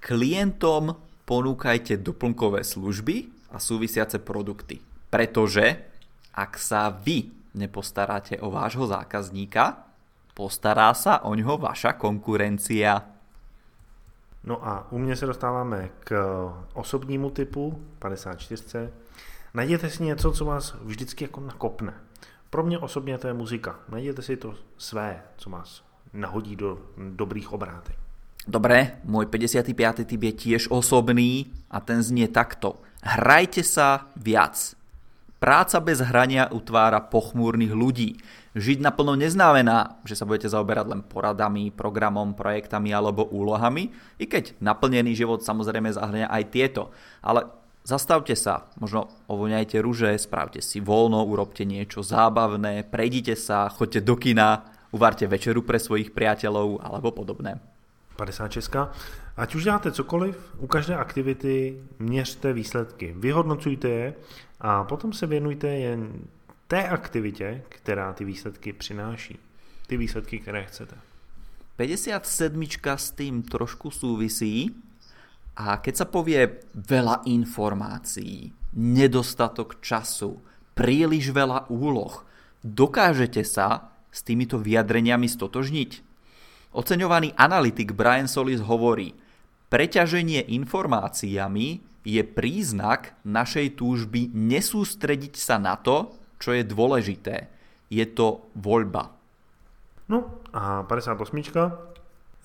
Klientom 0.00 0.96
ponúkajte 1.24 1.96
doplnkové 1.96 2.64
služby 2.64 3.24
a 3.50 3.58
súvisiace 3.58 4.18
produkty. 4.18 4.78
Pretože 5.10 5.82
ak 6.34 6.58
sa 6.58 6.90
vy 6.90 7.30
nepostaráte 7.54 8.36
o 8.42 8.50
vášho 8.50 8.86
zákazníka, 8.86 9.86
postará 10.36 10.92
sa 10.92 11.24
o 11.24 11.32
ňoho 11.32 11.56
vaša 11.56 11.96
konkurencia. 11.96 13.02
No 14.44 14.66
a 14.68 14.86
u 14.90 14.98
mě 14.98 15.16
se 15.16 15.26
dostáváme 15.26 15.90
k 16.04 16.14
osobnímu 16.74 17.30
typu 17.30 17.82
54 17.98 18.88
Najděte 19.56 19.90
si 19.90 20.02
něco, 20.02 20.32
co 20.32 20.44
vás 20.44 20.76
vždycky 20.84 21.24
jako 21.24 21.40
nakopne. 21.40 21.94
Pro 22.50 22.62
mě 22.62 22.78
osobně 22.78 23.18
to 23.18 23.26
je 23.26 23.32
muzika. 23.32 23.78
Najděte 23.88 24.22
si 24.22 24.36
to 24.36 24.54
své, 24.78 25.22
co 25.36 25.50
vás 25.50 25.84
nahodí 26.12 26.56
do 26.56 26.78
dobrých 26.96 27.52
obrátek. 27.52 27.96
Dobre, 28.44 29.00
môj 29.08 29.26
55. 29.32 30.04
typ 30.04 30.22
je 30.22 30.32
tiež 30.32 30.62
osobný 30.68 31.50
a 31.72 31.80
ten 31.80 32.04
znie 32.04 32.28
takto. 32.28 32.84
Hrajte 33.00 33.64
sa 33.64 34.12
viac. 34.12 34.76
Práca 35.40 35.80
bez 35.80 36.04
hrania 36.04 36.52
utvára 36.52 37.00
pochmúrnych 37.00 37.72
ľudí. 37.72 38.20
Žiť 38.54 38.78
naplno 38.84 39.16
neznamená, 39.16 39.98
že 40.04 40.20
sa 40.20 40.28
budete 40.28 40.52
zaoberať 40.52 40.86
len 40.94 41.00
poradami, 41.00 41.72
programom, 41.72 42.36
projektami 42.36 42.92
alebo 42.92 43.24
úlohami, 43.24 43.88
i 44.20 44.24
keď 44.28 44.52
naplnený 44.60 45.16
život 45.16 45.40
samozrejme 45.40 45.96
zahrania 45.96 46.28
aj 46.28 46.44
tieto. 46.52 46.92
Ale 47.24 47.50
Zastavte 47.86 48.34
sa, 48.34 48.66
možno 48.82 49.06
ovoňajte 49.30 49.78
ruže, 49.78 50.10
spravte 50.18 50.58
si 50.58 50.82
voľno, 50.82 51.22
urobte 51.22 51.62
niečo 51.62 52.02
zábavné, 52.02 52.82
prejdite 52.82 53.38
sa, 53.38 53.70
choďte 53.70 54.02
do 54.02 54.18
kina, 54.18 54.66
uvarte 54.90 55.30
večeru 55.30 55.62
pre 55.62 55.78
svojich 55.78 56.10
priateľov 56.10 56.82
alebo 56.82 57.14
podobné. 57.14 57.62
56. 58.18 58.90
Ať 59.36 59.54
už 59.54 59.64
děláte 59.64 59.92
cokoliv, 59.92 60.34
u 60.58 60.66
každé 60.66 60.96
aktivity 60.96 61.78
měřte 61.98 62.52
výsledky, 62.52 63.14
vyhodnocujte 63.18 63.88
je 63.88 64.14
a 64.60 64.84
potom 64.84 65.12
se 65.12 65.26
věnujte 65.26 65.68
jen 65.68 66.12
té 66.66 66.88
aktivitě, 66.88 67.62
která 67.68 68.12
ty 68.12 68.24
výsledky 68.24 68.72
přináší. 68.72 69.38
Ty 69.86 69.96
výsledky, 69.96 70.38
které 70.38 70.64
chcete. 70.64 70.96
57 71.76 72.62
s 72.96 73.10
tým 73.10 73.42
trošku 73.42 73.90
súvisí 73.90 74.74
a 75.56 75.80
keď 75.80 75.94
sa 76.04 76.06
povie 76.06 76.60
veľa 76.76 77.24
informácií, 77.24 78.52
nedostatok 78.76 79.80
času, 79.80 80.36
príliš 80.76 81.32
veľa 81.32 81.72
úloh, 81.72 82.12
dokážete 82.60 83.40
sa 83.40 83.96
s 84.12 84.20
týmito 84.20 84.60
vyjadreniami 84.60 85.24
stotožniť? 85.24 85.90
Oceňovaný 86.76 87.32
analytik 87.40 87.96
Brian 87.96 88.28
Solis 88.28 88.60
hovorí, 88.60 89.16
preťaženie 89.72 90.52
informáciami 90.52 91.80
je 92.04 92.22
príznak 92.22 93.16
našej 93.24 93.80
túžby 93.80 94.28
nesústrediť 94.36 95.34
sa 95.40 95.56
na 95.56 95.80
to, 95.80 96.12
čo 96.36 96.52
je 96.52 96.68
dôležité. 96.68 97.48
Je 97.88 98.04
to 98.12 98.52
voľba. 98.52 99.16
No 100.12 100.44
a 100.52 100.84
58. 100.84 101.96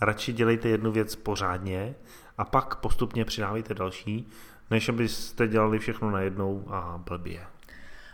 Radši 0.02 0.34
dělejte 0.34 0.70
jednu 0.70 0.92
věc 0.92 1.16
pořádně 1.16 1.96
a 2.38 2.46
pak 2.46 2.76
postupně 2.76 3.26
přidávejte 3.26 3.74
další, 3.74 4.28
než 4.70 4.90
abyste 4.90 5.48
dělali 5.48 5.80
všechno 5.80 6.12
najednou 6.12 6.66
a 6.70 6.98
blbě. 6.98 7.46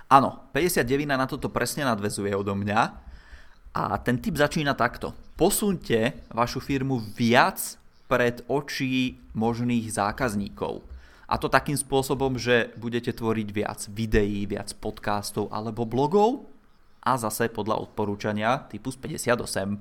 Áno, 0.07 0.47
59 0.55 1.03
na 1.03 1.27
toto 1.27 1.51
presne 1.51 1.83
nadvezuje 1.83 2.31
odo 2.31 2.55
mňa 2.55 2.79
a 3.75 3.83
ten 3.99 4.15
typ 4.23 4.39
začína 4.39 4.71
takto. 4.71 5.11
Posunte 5.35 6.15
vašu 6.31 6.63
firmu 6.63 7.03
viac 7.11 7.75
pred 8.07 8.39
očí 8.47 9.19
možných 9.35 9.91
zákazníkov. 9.91 10.79
A 11.27 11.35
to 11.35 11.51
takým 11.51 11.75
spôsobom, 11.75 12.39
že 12.39 12.71
budete 12.79 13.11
tvoriť 13.11 13.47
viac 13.51 13.83
videí, 13.91 14.47
viac 14.47 14.71
podcastov 14.79 15.51
alebo 15.51 15.83
blogov 15.83 16.47
a 17.03 17.19
zase 17.19 17.51
podľa 17.51 17.83
odporúčania 17.83 18.63
typu 18.71 18.95
z 18.95 19.19
58. 19.19 19.75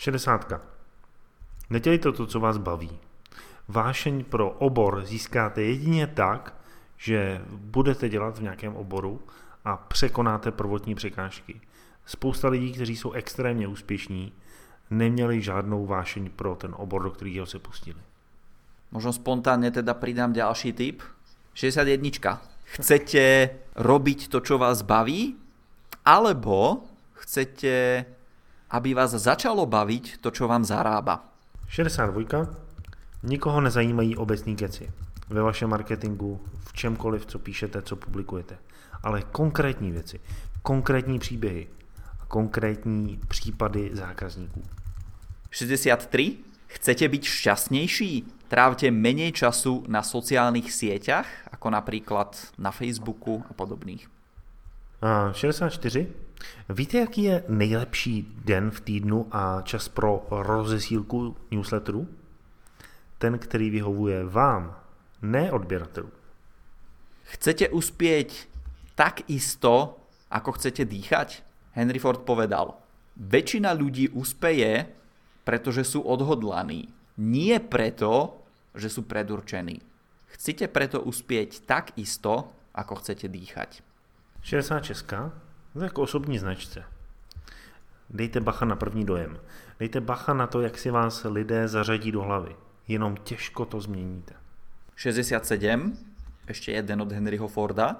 60. 0.00 0.73
Nedělejte 1.70 2.12
to, 2.12 2.26
co 2.26 2.40
vás 2.40 2.58
baví. 2.58 2.98
Vášeň 3.68 4.24
pro 4.24 4.50
obor 4.50 5.04
získáte 5.04 5.62
jedině 5.62 6.06
tak, 6.06 6.54
že 6.96 7.40
budete 7.48 8.08
dělat 8.08 8.38
v 8.38 8.42
nějakém 8.42 8.76
oboru 8.76 9.20
a 9.64 9.76
překonáte 9.76 10.50
prvotní 10.50 10.94
překážky. 10.94 11.60
Spousta 12.06 12.48
lidí, 12.48 12.72
kteří 12.72 12.96
jsou 12.96 13.12
extrémně 13.12 13.68
úspěšní, 13.68 14.32
neměli 14.90 15.42
žádnou 15.42 15.86
vášeň 15.86 16.30
pro 16.30 16.54
ten 16.54 16.74
obor, 16.76 17.02
do 17.02 17.10
kterého 17.10 17.46
se 17.46 17.58
pustili. 17.58 18.00
Možno 18.94 19.10
spontánne 19.10 19.74
teda 19.74 19.90
pridám 19.94 20.30
ďalší 20.30 20.70
tip. 20.72 21.02
61. 21.54 22.38
Chcete 22.78 23.50
robiť 23.74 24.30
to, 24.30 24.38
čo 24.38 24.54
vás 24.54 24.86
baví? 24.86 25.34
Alebo 26.06 26.86
chcete, 27.18 28.06
aby 28.70 28.94
vás 28.94 29.18
začalo 29.18 29.66
baviť 29.66 30.22
to, 30.22 30.30
čo 30.30 30.46
vám 30.46 30.62
zarába? 30.62 31.33
62. 31.68 32.46
Nikoho 33.22 33.60
nezajímají 33.60 34.16
obecní 34.16 34.56
keci. 34.56 34.92
Ve 35.28 35.42
vašem 35.42 35.70
marketingu, 35.70 36.40
v 36.64 36.72
čemkoliv, 36.72 37.26
co 37.26 37.38
píšete, 37.38 37.82
co 37.82 37.96
publikujete. 37.96 38.58
Ale 39.02 39.22
konkrétní 39.22 39.90
věci, 39.92 40.20
konkrétní 40.62 41.18
příběhy 41.18 41.66
a 42.20 42.26
konkrétní 42.26 43.20
případy 43.28 43.90
zákazníků. 43.92 44.62
63. 45.50 46.36
Chcete 46.66 47.08
byť 47.08 47.24
šťastnejší? 47.24 48.10
Trávte 48.48 48.90
menej 48.90 49.32
času 49.32 49.86
na 49.88 50.02
sociálnych 50.02 50.70
sieťach, 50.70 51.26
ako 51.50 51.70
napríklad 51.70 52.34
na 52.58 52.70
Facebooku 52.70 53.42
a 53.50 53.52
podobných. 53.54 54.06
A 55.02 55.32
64. 55.32 56.06
Víte, 56.68 56.98
jaký 56.98 57.22
je 57.22 57.44
nejlepší 57.48 58.34
den 58.44 58.70
v 58.70 58.80
týdnu 58.80 59.28
a 59.30 59.62
čas 59.62 59.88
pro 59.88 60.26
rozesílku 60.30 61.36
newsletterů? 61.50 62.08
Ten, 63.18 63.38
který 63.38 63.70
vyhovuje 63.70 64.24
vám, 64.24 64.76
ne 65.22 65.52
odběratelů. 65.52 66.10
Chcete 67.24 67.68
uspieť 67.68 68.48
tak 68.94 69.24
isto, 69.32 69.96
ako 70.30 70.52
chcete 70.60 70.84
dýchať? 70.84 71.40
Henry 71.72 71.98
Ford 71.98 72.22
povedal, 72.22 72.78
väčšina 73.16 73.72
ľudí 73.72 74.12
úspeje, 74.12 74.86
pretože 75.42 75.84
sú 75.88 76.04
odhodlaní. 76.04 76.92
Nie 77.18 77.58
preto, 77.58 78.42
že 78.74 78.90
sú 78.90 79.06
predurčení. 79.06 79.80
Chcete 80.34 80.66
preto 80.68 81.00
uspieť 81.00 81.62
tak 81.64 81.94
isto, 81.96 82.50
ako 82.74 82.98
chcete 82.98 83.30
dýchať. 83.30 83.80
66. 84.42 85.53
To 85.74 85.84
jako 85.84 86.02
osobní 86.02 86.38
značce. 86.38 86.84
Dejte 88.10 88.40
bacha 88.40 88.64
na 88.64 88.76
první 88.76 89.04
dojem. 89.04 89.38
Dejte 89.78 90.00
bacha 90.00 90.34
na 90.34 90.46
to, 90.46 90.60
jak 90.60 90.78
si 90.78 90.90
vás 90.90 91.26
lidé 91.30 91.68
zařadí 91.68 92.12
do 92.12 92.22
hlavy. 92.22 92.56
Jenom 92.88 93.16
těžko 93.16 93.64
to 93.64 93.80
změníte. 93.80 94.34
67. 94.96 95.98
Ešte 96.46 96.72
jeden 96.72 97.02
od 97.02 97.12
Henryho 97.12 97.48
Forda. 97.48 97.96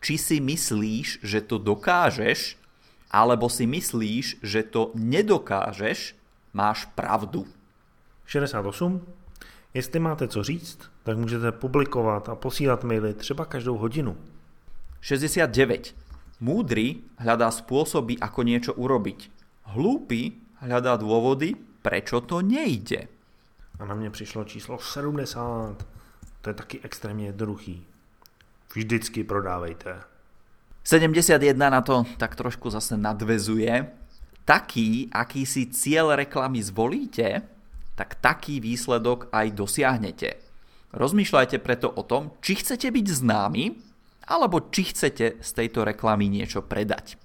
Či 0.00 0.18
si 0.18 0.40
myslíš, 0.40 1.22
že 1.22 1.40
to 1.40 1.58
dokážeš, 1.58 2.58
alebo 3.10 3.46
si 3.46 3.66
myslíš, 3.66 4.42
že 4.42 4.62
to 4.62 4.90
nedokážeš, 4.94 6.16
máš 6.52 6.84
pravdu. 6.84 7.46
68. 8.26 9.06
Jestli 9.74 9.98
máte 10.00 10.28
co 10.28 10.42
říct, 10.42 10.78
tak 11.02 11.18
můžete 11.18 11.52
publikovat 11.52 12.28
a 12.28 12.34
posílat 12.34 12.84
maily 12.84 13.14
třeba 13.14 13.44
každou 13.44 13.76
hodinu. 13.76 14.16
69. 15.00 15.94
Múdry 16.42 17.06
hľadá 17.22 17.54
spôsoby, 17.54 18.18
ako 18.18 18.40
niečo 18.42 18.72
urobiť. 18.74 19.30
Hlúpy 19.78 20.42
hľadá 20.58 20.98
dôvody, 20.98 21.54
prečo 21.54 22.18
to 22.26 22.42
nejde. 22.42 23.06
A 23.78 23.84
na 23.84 23.94
mě 23.94 24.10
přišlo 24.10 24.44
číslo 24.44 24.78
70. 24.78 25.86
To 26.40 26.50
je 26.50 26.54
taky 26.54 26.80
extrémně 26.82 27.26
jednoduchý. 27.26 27.86
Vždycky 28.74 29.24
prodávejte. 29.24 30.00
71 30.84 31.70
na 31.70 31.80
to 31.80 32.04
tak 32.18 32.36
trošku 32.36 32.70
zase 32.70 32.96
nadvezuje. 32.96 33.86
Taký, 34.44 35.08
aký 35.12 35.46
si 35.46 35.70
cieľ 35.70 36.18
reklamy 36.18 36.58
zvolíte, 36.62 37.42
tak 37.94 38.18
taký 38.18 38.58
výsledok 38.58 39.30
aj 39.30 39.54
dosiahnete. 39.54 40.34
Rozmýšľajte 40.90 41.62
preto 41.62 41.86
o 41.86 42.02
tom, 42.02 42.34
či 42.42 42.58
chcete 42.58 42.90
byť 42.90 43.06
známi, 43.08 43.91
alebo 44.28 44.60
či 44.70 44.94
chcete 44.94 45.40
z 45.40 45.50
tejto 45.52 45.84
reklamy 45.84 46.28
niečo 46.28 46.62
predať. 46.62 47.16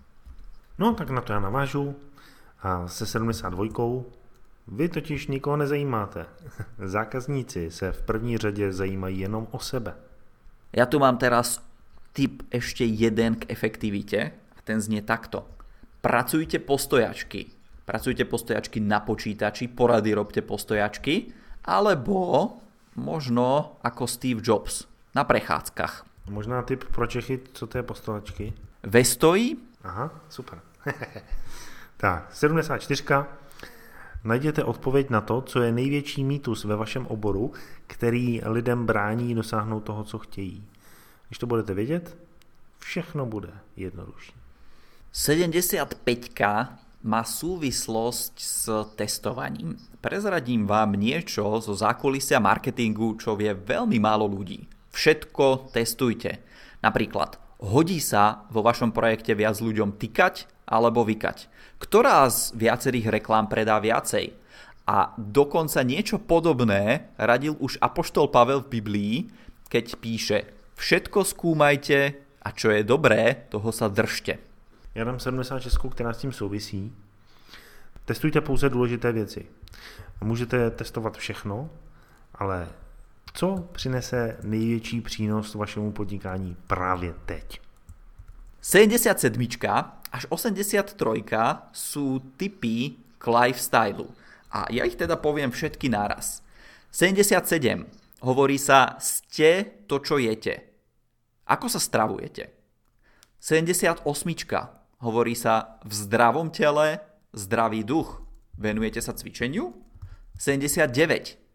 No, 0.78 0.94
tak 0.94 1.10
na 1.10 1.22
to 1.22 1.34
já 1.34 1.40
navážu. 1.40 1.96
A 2.62 2.88
se 2.88 3.06
72 3.06 4.04
vy 4.68 4.90
totiž 4.90 5.28
nikoho 5.28 5.58
nezajímáte. 5.58 6.26
Zákazníci 6.80 7.72
se 7.72 7.92
v 7.92 8.02
první 8.02 8.38
řadě 8.38 8.74
zajímají 8.74 9.20
jenom 9.20 9.48
o 9.52 9.60
sebe. 9.60 9.96
Ja 10.76 10.86
tu 10.86 11.00
mám 11.00 11.16
teraz 11.16 11.64
tip 12.12 12.44
ešte 12.52 12.84
jeden 12.84 13.40
k 13.40 13.48
efektivite 13.48 14.36
a 14.36 14.60
ten 14.68 14.84
znie 14.84 15.00
takto. 15.02 15.48
Pracujte 16.04 16.60
postojačky. 16.60 17.48
Pracujte 17.88 18.28
postojačky 18.28 18.84
na 18.84 19.00
počítači, 19.00 19.72
porady 19.72 20.12
robte 20.12 20.44
postojačky, 20.44 21.32
alebo 21.64 22.52
možno 23.00 23.80
ako 23.80 24.04
Steve 24.04 24.44
Jobs 24.44 24.84
na 25.16 25.24
prechádzkach. 25.24 26.07
Možná 26.30 26.62
tip 26.62 26.84
pro 26.84 27.08
Čechy, 27.08 27.40
co 27.54 27.68
to 27.68 27.78
je 27.78 27.84
postojačky? 27.84 28.54
Vestojí? 28.84 29.58
Aha, 29.84 30.12
super. 30.30 30.60
tak, 31.98 32.36
74. 32.36 33.04
Najděte 34.24 34.64
odpověď 34.64 35.10
na 35.10 35.22
to, 35.22 35.42
co 35.42 35.62
je 35.62 35.72
největší 35.72 36.24
mýtus 36.24 36.64
ve 36.64 36.76
vašem 36.76 37.08
oboru, 37.08 37.54
který 37.88 38.42
lidem 38.44 38.86
brání 38.86 39.36
dosáhnout 39.36 39.80
toho, 39.80 40.04
co 40.04 40.20
chtějí. 40.20 40.68
Když 41.28 41.38
to 41.38 41.48
budete 41.48 41.74
vědět, 41.74 42.18
všechno 42.80 43.26
bude 43.26 43.50
jednodušší. 43.76 44.34
75 45.12 46.40
má 47.04 47.24
súvislosť 47.24 48.34
s 48.42 48.86
testovaním. 48.96 49.78
Prezradím 50.02 50.68
vám 50.68 50.98
niečo 50.98 51.62
zo 51.62 51.74
zákulisia 51.78 52.42
marketingu, 52.42 53.16
čo 53.16 53.38
vie 53.38 53.54
veľmi 53.54 53.98
málo 54.02 54.28
ľudí. 54.28 54.77
Všetko 54.98 55.70
testujte. 55.78 56.42
Napríklad, 56.82 57.38
hodí 57.62 58.02
sa 58.02 58.50
vo 58.50 58.66
vašom 58.66 58.90
projekte 58.90 59.38
viac 59.38 59.62
ľuďom 59.62 59.94
tykať 60.02 60.50
alebo 60.66 61.06
vykať. 61.06 61.38
Ktorá 61.78 62.26
z 62.34 62.58
viacerých 62.58 63.22
reklám 63.22 63.46
predá 63.46 63.78
viacej? 63.78 64.34
A 64.90 65.14
dokonca 65.22 65.86
niečo 65.86 66.18
podobné 66.18 67.14
radil 67.22 67.54
už 67.62 67.78
Apoštol 67.78 68.34
Pavel 68.34 68.66
v 68.66 68.82
Biblii, 68.82 69.16
keď 69.70 69.86
píše 70.02 70.38
Všetko 70.74 71.22
skúmajte 71.30 72.18
a 72.42 72.50
čo 72.50 72.74
je 72.74 72.82
dobré, 72.82 73.46
toho 73.54 73.70
sa 73.70 73.94
držte. 73.94 74.42
Já 74.96 75.04
dám 75.04 75.20
76, 75.20 75.78
která 75.92 76.14
s 76.14 76.18
tím 76.18 76.32
souvisí. 76.32 76.94
Testujte 78.06 78.42
pouze 78.42 78.70
důležité 78.70 79.12
věci. 79.12 79.46
Můžete 80.22 80.72
testovat 80.72 81.18
všechno, 81.18 81.70
ale 82.36 82.68
co 83.38 83.70
přinese 83.72 84.38
největší 84.44 85.02
přínos 85.02 85.56
vašemu 85.56 85.92
podnikání 85.92 86.58
právě 86.68 87.14
teď? 87.26 87.62
77 88.62 89.48
až 90.12 90.26
83 90.30 91.24
sú 91.72 92.20
typy 92.38 92.98
k 93.18 93.24
lifestylu. 93.28 94.10
A 94.50 94.66
ja 94.74 94.88
ich 94.90 94.98
teda 94.98 95.20
poviem 95.20 95.52
všetky 95.52 95.86
naraz. 95.92 96.42
77. 96.90 97.86
Hovorí 98.26 98.58
sa 98.58 98.98
ste 98.98 99.78
to, 99.86 100.02
čo 100.02 100.18
jete. 100.18 100.74
Ako 101.46 101.70
sa 101.70 101.78
stravujete? 101.78 102.50
78. 103.38 104.02
Hovorí 104.98 105.36
sa 105.38 105.78
v 105.86 105.94
zdravom 105.94 106.50
tele 106.50 106.98
zdravý 107.38 107.86
duch. 107.86 108.26
Venujete 108.58 109.04
sa 109.04 109.14
cvičeniu? 109.14 109.78
79. 110.42 111.47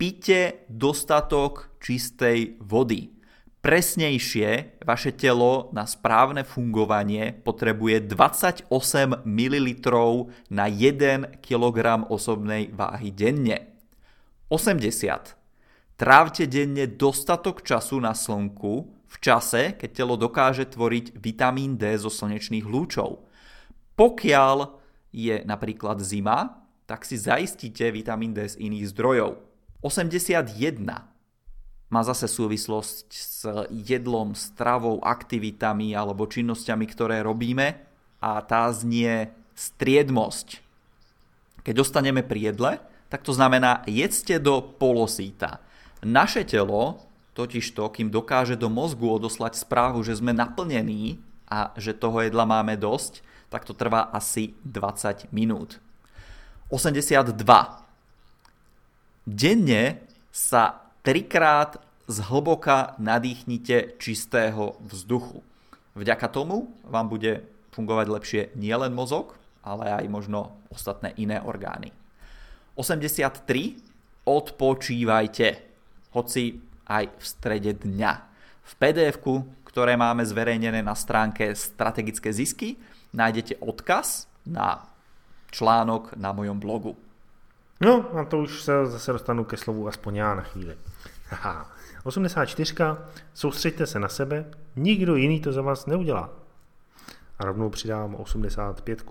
Pite 0.00 0.64
dostatok 0.72 1.76
čistej 1.76 2.56
vody. 2.56 3.12
Presnejšie, 3.60 4.80
vaše 4.80 5.12
telo 5.12 5.68
na 5.76 5.84
správne 5.84 6.40
fungovanie 6.40 7.36
potrebuje 7.36 8.08
28 8.08 8.72
ml 9.28 9.68
na 10.48 10.72
1 10.72 11.44
kg 11.44 12.08
osobnej 12.08 12.72
váhy 12.72 13.12
denne. 13.12 13.76
80. 14.48 15.36
Trávte 16.00 16.48
denne 16.48 16.88
dostatok 16.88 17.60
času 17.60 18.00
na 18.00 18.16
slnku 18.16 18.88
v 19.04 19.16
čase, 19.20 19.76
keď 19.76 19.90
telo 19.92 20.16
dokáže 20.16 20.64
tvoriť 20.64 21.20
vitamín 21.20 21.76
D 21.76 21.92
zo 22.00 22.08
slnečných 22.08 22.64
lúčov. 22.64 23.28
Pokiaľ 24.00 24.80
je 25.12 25.44
napríklad 25.44 26.00
zima, 26.00 26.64
tak 26.88 27.04
si 27.04 27.20
zaistíte 27.20 27.92
vitamín 27.92 28.32
D 28.32 28.48
z 28.48 28.56
iných 28.64 28.96
zdrojov. 28.96 29.49
81 29.80 31.10
má 31.90 32.00
zase 32.06 32.30
súvislosť 32.30 33.06
s 33.10 33.48
jedlom, 33.72 34.36
stravou, 34.36 35.02
aktivitami 35.02 35.96
alebo 35.96 36.28
činnosťami, 36.28 36.86
ktoré 36.86 37.24
robíme 37.24 37.80
a 38.22 38.38
tá 38.44 38.70
znie 38.70 39.32
striedmosť. 39.56 40.62
Keď 41.66 41.74
dostaneme 41.74 42.22
pri 42.22 42.54
jedle, 42.54 42.72
tak 43.10 43.26
to 43.26 43.34
znamená 43.34 43.82
jedzte 43.90 44.38
do 44.38 44.62
polosíta. 44.62 45.58
Naše 46.00 46.46
telo 46.46 47.10
totiž 47.34 47.72
to, 47.72 47.88
kým 47.88 48.12
dokáže 48.12 48.54
do 48.54 48.68
mozgu 48.68 49.08
odoslať 49.08 49.56
správu, 49.56 50.04
že 50.04 50.18
sme 50.18 50.36
naplnení 50.36 51.18
a 51.48 51.72
že 51.80 51.96
toho 51.96 52.20
jedla 52.20 52.44
máme 52.46 52.76
dosť, 52.76 53.24
tak 53.50 53.66
to 53.66 53.74
trvá 53.74 54.12
asi 54.14 54.54
20 54.62 55.32
minút. 55.34 55.82
82. 56.70 57.34
Denne 59.30 60.02
sa 60.34 60.90
trikrát 61.06 61.78
zhlboka 62.10 62.98
nadýchnite 62.98 63.94
čistého 64.02 64.74
vzduchu. 64.82 65.46
Vďaka 65.94 66.26
tomu 66.26 66.74
vám 66.82 67.06
bude 67.06 67.46
fungovať 67.70 68.06
lepšie 68.10 68.42
nielen 68.58 68.90
mozog, 68.90 69.38
ale 69.62 70.02
aj 70.02 70.10
možno 70.10 70.58
ostatné 70.74 71.14
iné 71.14 71.38
orgány. 71.38 71.94
83. 72.74 73.78
Odpočívajte, 74.26 75.48
hoci 76.10 76.58
aj 76.90 77.14
v 77.14 77.22
strede 77.22 77.78
dňa. 77.86 78.12
V 78.66 78.72
pdf 78.82 79.22
ktoré 79.62 79.94
máme 79.94 80.26
zverejnené 80.26 80.82
na 80.82 80.98
stránke 80.98 81.54
Strategické 81.54 82.34
zisky, 82.34 82.82
nájdete 83.14 83.62
odkaz 83.62 84.26
na 84.42 84.90
článok 85.54 86.18
na 86.18 86.34
mojom 86.34 86.58
blogu. 86.58 86.98
No 87.80 88.18
a 88.18 88.24
to 88.24 88.38
už 88.38 88.62
se 88.62 88.86
zase 88.86 89.12
dostanu 89.12 89.44
ke 89.44 89.56
slovu 89.56 89.88
aspoň 89.88 90.16
já 90.16 90.34
na 90.34 90.42
chvíli. 90.42 90.76
Haha. 91.28 91.72
84. 92.04 92.74
Soustřeďte 93.34 93.86
se 93.86 93.98
na 93.98 94.08
sebe, 94.08 94.44
nikdo 94.76 95.16
jiný 95.16 95.40
to 95.40 95.52
za 95.52 95.62
vás 95.62 95.86
neudělá. 95.86 96.30
A 97.38 97.44
rovnou 97.44 97.70
přidám 97.70 98.14
85. 98.14 99.04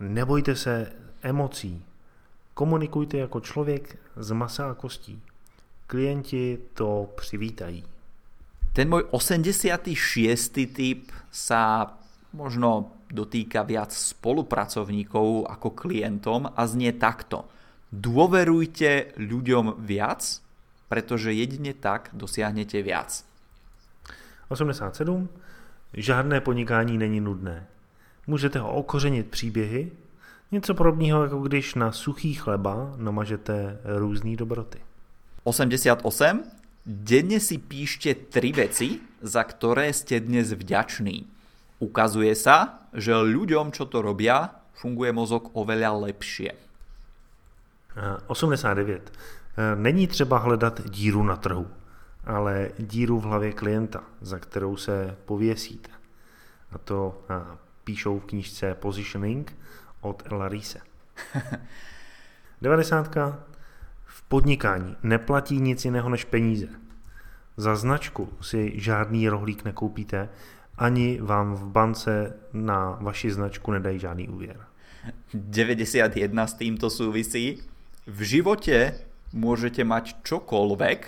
Nebojte 0.00 0.56
se 0.56 0.92
emocí. 1.22 1.84
Komunikujte 2.54 3.18
jako 3.18 3.40
člověk 3.40 3.96
z 4.16 4.30
masa 4.30 4.70
a 4.70 4.74
kostí. 4.74 5.22
Klienti 5.86 6.58
to 6.74 7.12
přivítají. 7.16 7.84
Ten 8.74 8.90
môj 8.90 9.06
86. 9.14 9.86
typ 10.74 11.14
sa 11.30 11.94
možno 12.34 12.90
dotýka 13.14 13.62
viac 13.62 13.94
spolupracovníkov 13.94 15.46
ako 15.46 15.70
klientom 15.70 16.50
a 16.50 16.62
znie 16.66 16.90
takto. 16.98 17.46
Dôverujte 17.94 19.14
ľuďom 19.14 19.78
viac, 19.78 20.42
pretože 20.90 21.30
jedine 21.30 21.70
tak 21.78 22.10
dosiahnete 22.10 22.82
viac. 22.82 23.22
87. 24.50 25.30
Žádné 25.94 26.40
podnikání 26.40 26.98
není 26.98 27.20
nudné. 27.20 27.66
Můžete 28.26 28.58
ho 28.58 28.72
okořenit 28.74 29.30
příběhy, 29.30 29.92
něco 30.52 30.74
podobného, 30.74 31.22
jako 31.22 31.40
když 31.40 31.74
na 31.74 31.92
suchý 31.92 32.34
chleba 32.34 32.94
namažete 32.96 33.78
různé 33.84 34.36
dobroty. 34.36 34.78
88. 35.44 36.42
Denne 36.86 37.40
si 37.40 37.56
píšte 37.56 38.12
tri 38.28 38.52
veci, 38.52 39.00
za 39.24 39.40
ktoré 39.40 39.88
ste 39.96 40.20
dnes 40.20 40.52
vďační. 40.52 41.24
Ukazuje 41.84 42.32
sa, 42.32 42.88
že 42.96 43.12
ľuďom, 43.12 43.68
čo 43.76 43.84
to 43.84 44.00
robia, 44.00 44.64
funguje 44.72 45.12
mozog 45.12 45.52
oveľa 45.52 46.08
lepšie. 46.08 46.56
89. 48.26 49.12
Není 49.74 50.06
třeba 50.06 50.38
hledat 50.38 50.80
díru 50.88 51.22
na 51.22 51.36
trhu, 51.36 51.68
ale 52.24 52.70
díru 52.78 53.20
v 53.20 53.24
hlavě 53.24 53.52
klienta, 53.52 54.00
za 54.20 54.38
kterou 54.38 54.76
se 54.76 55.16
pověsíte. 55.24 55.90
A 56.72 56.78
to 56.78 57.22
píšou 57.84 58.18
v 58.18 58.24
knížce 58.24 58.74
Positioning 58.74 59.56
od 60.00 60.22
Ella 60.26 60.48
Riese. 60.48 60.80
90. 62.62 63.14
V 64.04 64.22
podnikání 64.22 64.96
neplatí 65.02 65.60
nic 65.60 65.84
jiného 65.84 66.08
než 66.08 66.24
peníze. 66.24 66.68
Za 67.56 67.76
značku 67.76 68.28
si 68.40 68.72
žádný 68.74 69.28
rohlík 69.28 69.64
nekoupíte, 69.64 70.28
ani 70.78 71.20
vám 71.20 71.54
v 71.54 71.64
bance 71.66 72.32
na 72.52 72.98
vaši 73.00 73.30
značku 73.32 73.72
nedají 73.72 73.98
žádný 73.98 74.28
úvěr. 74.28 74.56
91 75.34 76.46
s 76.46 76.54
týmto 76.54 76.90
súvisí. 76.90 77.62
V 78.06 78.20
živote 78.22 78.94
môžete 79.32 79.84
mať 79.84 80.20
čokoľvek, 80.24 81.00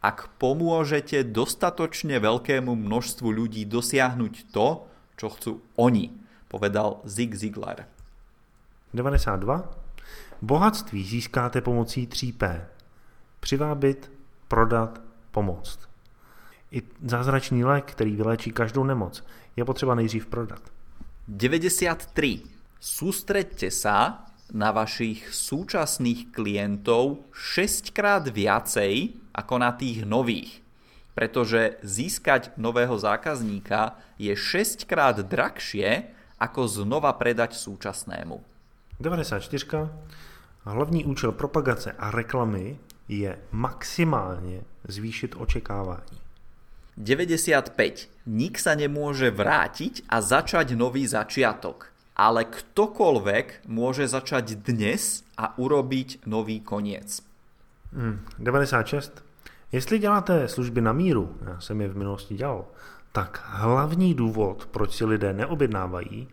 ak 0.00 0.40
pomôžete 0.40 1.28
dostatočne 1.28 2.16
veľkému 2.16 2.72
množstvu 2.72 3.28
ľudí 3.28 3.68
dosiahnuť 3.68 4.34
to, 4.48 4.88
čo 5.20 5.26
chcú 5.28 5.52
oni, 5.76 6.08
povedal 6.48 7.04
Zig 7.04 7.36
Ziglar. 7.36 7.84
92. 8.96 9.44
Bohatství 10.42 11.04
získáte 11.04 11.60
pomocí 11.60 12.08
3P. 12.08 12.64
Přivábit, 13.40 14.10
prodat, 14.48 15.00
pomoct. 15.30 15.89
I 16.72 16.82
zázračný 17.04 17.64
lék, 17.64 17.84
který 17.84 18.16
vyléčí 18.16 18.50
každou 18.50 18.84
nemoc, 18.84 19.24
je 19.56 19.64
potřeba 19.64 19.94
nejdřív 19.94 20.26
prodat. 20.26 20.62
93. 21.28 22.42
Sústreďte 22.80 23.68
sa 23.70 24.24
na 24.56 24.72
vašich 24.72 25.30
súčasných 25.30 26.32
klientov 26.32 27.28
6 27.30 27.92
krát 27.92 28.24
viacej 28.26 29.14
ako 29.36 29.54
na 29.60 29.70
tých 29.76 30.02
nových. 30.08 30.64
Pretože 31.14 31.76
získať 31.84 32.56
nového 32.56 32.96
zákazníka 32.98 34.00
je 34.16 34.32
6 34.32 34.88
krát 34.88 35.20
drahšie, 35.20 36.08
ako 36.40 36.66
znova 36.66 37.12
predať 37.14 37.54
súčasnému. 37.60 38.40
94. 38.96 39.44
Hlavní 40.64 41.04
účel 41.04 41.32
propagace 41.32 41.92
a 41.92 42.10
reklamy 42.10 42.78
je 43.08 43.38
maximálně 43.52 44.62
zvýšit 44.88 45.34
očekávání. 45.36 46.29
95. 46.96 47.74
Nik 48.26 48.54
sa 48.58 48.74
nemôže 48.74 49.30
vrátiť 49.30 50.08
a 50.08 50.22
začať 50.22 50.74
nový 50.74 51.06
začiatok 51.06 51.90
ale 52.20 52.44
ktokoľvek 52.44 53.64
môže 53.64 54.04
začať 54.04 54.60
dnes 54.60 55.24
a 55.40 55.56
urobiť 55.56 56.28
nový 56.28 56.60
koniec. 56.60 57.24
Hmm, 57.96 58.20
96. 58.36 59.24
Jestli 59.72 59.98
děláte 59.98 60.48
služby 60.48 60.80
na 60.80 60.92
míru, 60.92 61.36
já 61.46 61.60
jsem 61.60 61.80
je 61.80 61.88
v 61.88 61.96
minulosti 61.96 62.34
dělal, 62.34 62.64
tak 63.12 63.42
hlavní 63.46 64.14
důvod, 64.14 64.68
proč 64.70 64.94
si 64.94 65.04
lidé 65.04 65.32
neobjednávají, 65.32 66.28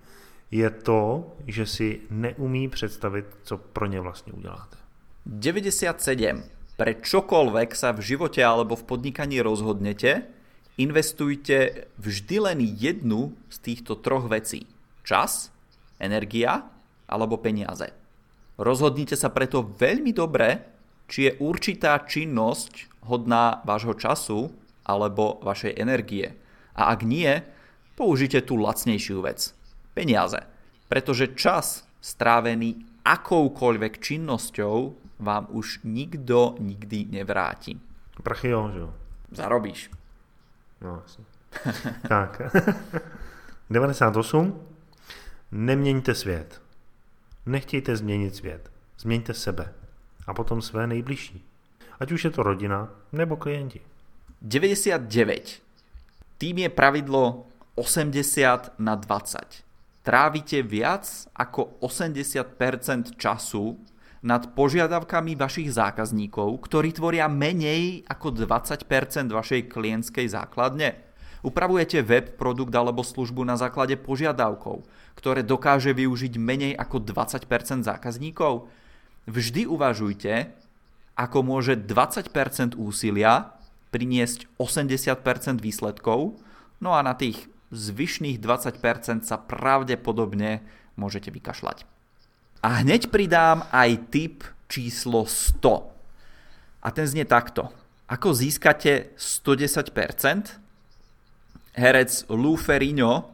je 0.52 0.70
to, 0.70 1.32
že 1.48 1.66
si 1.66 2.00
neumí 2.10 2.68
představit, 2.68 3.26
co 3.44 3.58
pro 3.58 3.86
ně 3.86 4.00
vlastně 4.02 4.34
uděláte. 4.34 4.78
97. 5.26 6.44
Pre 6.78 6.94
čokoľvek 6.94 7.74
sa 7.74 7.90
v 7.92 8.06
živote 8.06 8.38
alebo 8.38 8.78
v 8.78 8.86
podnikaní 8.86 9.42
rozhodnete, 9.42 10.30
investujte 10.78 11.90
vždy 11.98 12.38
len 12.38 12.60
jednu 12.62 13.34
z 13.50 13.58
týchto 13.62 13.98
troch 13.98 14.30
vecí. 14.30 14.70
Čas, 15.02 15.50
energia 15.98 16.70
alebo 17.10 17.42
peniaze. 17.42 17.90
Rozhodnite 18.58 19.18
sa 19.18 19.34
preto 19.34 19.66
veľmi 19.66 20.14
dobre, 20.14 20.66
či 21.10 21.30
je 21.30 21.38
určitá 21.42 21.98
činnosť 22.06 23.06
hodná 23.10 23.62
vášho 23.66 23.98
času 23.98 24.50
alebo 24.86 25.42
vašej 25.42 25.78
energie. 25.78 26.34
A 26.78 26.94
ak 26.94 27.02
nie, 27.06 27.30
použite 27.98 28.46
tú 28.46 28.60
lacnejšiu 28.60 29.26
vec. 29.26 29.54
Peniaze. 29.98 30.46
Pretože 30.88 31.34
čas 31.34 31.88
strávený 32.00 33.02
akoukoľvek 33.02 33.94
činnosťou 33.98 34.78
vám 35.24 35.50
už 35.50 35.82
nikto 35.88 36.60
nikdy 36.62 37.10
nevráti. 37.10 37.80
Prachy 38.22 38.54
jo, 38.54 38.62
že? 38.70 38.84
Zarobíš. 39.34 39.90
No, 40.82 41.04
asi. 41.06 41.22
tak. 42.08 42.42
98. 43.70 44.62
Neměňte 45.52 46.16
svět. 46.16 46.62
Nechtějte 47.46 47.98
změnit 47.98 48.36
svět. 48.36 48.72
Změňte 49.00 49.34
sebe. 49.34 49.74
A 50.28 50.34
potom 50.34 50.62
své 50.62 50.88
nejbližší. 50.88 51.46
Ať 52.00 52.12
už 52.12 52.24
je 52.24 52.32
to 52.32 52.44
rodina 52.44 52.90
nebo 53.12 53.36
klienti. 53.36 53.82
99. 54.42 55.62
Tým 56.38 56.58
je 56.58 56.70
pravidlo 56.70 57.48
80 57.76 58.74
na 58.80 58.96
20. 58.96 59.40
Trávite 60.04 60.62
viac 60.62 61.28
ako 61.36 61.66
80% 61.82 63.04
času 63.18 63.80
nad 64.28 64.52
požiadavkami 64.52 65.40
vašich 65.40 65.72
zákazníkov, 65.72 66.60
ktorí 66.68 66.92
tvoria 66.92 67.32
menej 67.32 68.04
ako 68.12 68.36
20% 68.44 68.84
vašej 69.32 69.72
klientskej 69.72 70.28
základne. 70.28 71.00
Upravujete 71.48 72.04
web, 72.04 72.36
produkt 72.36 72.76
alebo 72.76 73.08
službu 73.08 73.48
na 73.48 73.56
základe 73.56 73.96
požiadavkov, 73.96 74.84
ktoré 75.16 75.48
dokáže 75.48 75.96
využiť 75.96 76.36
menej 76.36 76.76
ako 76.76 77.08
20% 77.08 77.88
zákazníkov? 77.88 78.68
Vždy 79.32 79.64
uvažujte, 79.64 80.52
ako 81.16 81.38
môže 81.48 81.80
20% 81.80 82.76
úsilia 82.76 83.56
priniesť 83.96 84.52
80% 84.60 85.64
výsledkov, 85.64 86.36
no 86.84 86.92
a 86.92 87.00
na 87.00 87.16
tých 87.16 87.48
zvyšných 87.72 88.44
20% 88.44 89.24
sa 89.24 89.40
pravdepodobne 89.40 90.68
môžete 91.00 91.32
vykašľať. 91.32 91.97
A 92.64 92.82
hneď 92.82 93.10
pridám 93.14 93.66
aj 93.70 94.12
tip 94.14 94.36
číslo 94.68 95.26
100. 95.26 96.84
A 96.84 96.88
ten 96.92 97.06
znie 97.08 97.26
takto. 97.26 97.70
Ako 98.08 98.32
získate 98.32 99.14
110%? 99.20 100.68
herec 101.78 102.26
Lou 102.34 102.58
Ferrigno, 102.58 103.30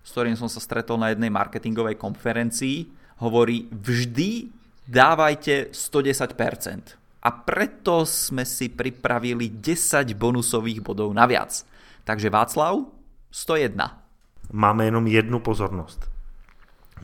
s 0.00 0.10
ktorým 0.16 0.34
som 0.34 0.48
sa 0.48 0.58
stretol 0.58 0.96
na 0.96 1.12
jednej 1.12 1.28
marketingovej 1.28 2.00
konferencii, 2.00 2.88
hovorí 3.20 3.68
vždy 3.70 4.48
dávajte 4.88 5.70
110%. 5.70 6.98
A 7.22 7.30
preto 7.30 8.02
sme 8.02 8.42
si 8.42 8.66
pripravili 8.66 9.46
10 9.62 10.10
bonusových 10.18 10.82
bodov 10.82 11.14
naviac. 11.14 11.54
Takže 12.02 12.26
Václav, 12.34 12.82
101. 13.30 13.78
Máme 14.50 14.90
jenom 14.90 15.06
jednu 15.06 15.38
pozornost. 15.38 16.11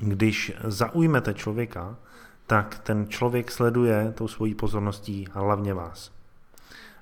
Když 0.01 0.53
zaujmete 0.65 1.35
člověka, 1.35 1.97
tak 2.47 2.79
ten 2.79 3.07
člověk 3.09 3.51
sleduje 3.51 4.13
tou 4.17 4.29
svojí 4.29 4.55
pozorností 4.55 5.27
hlavně 5.33 5.75
vás. 5.75 6.11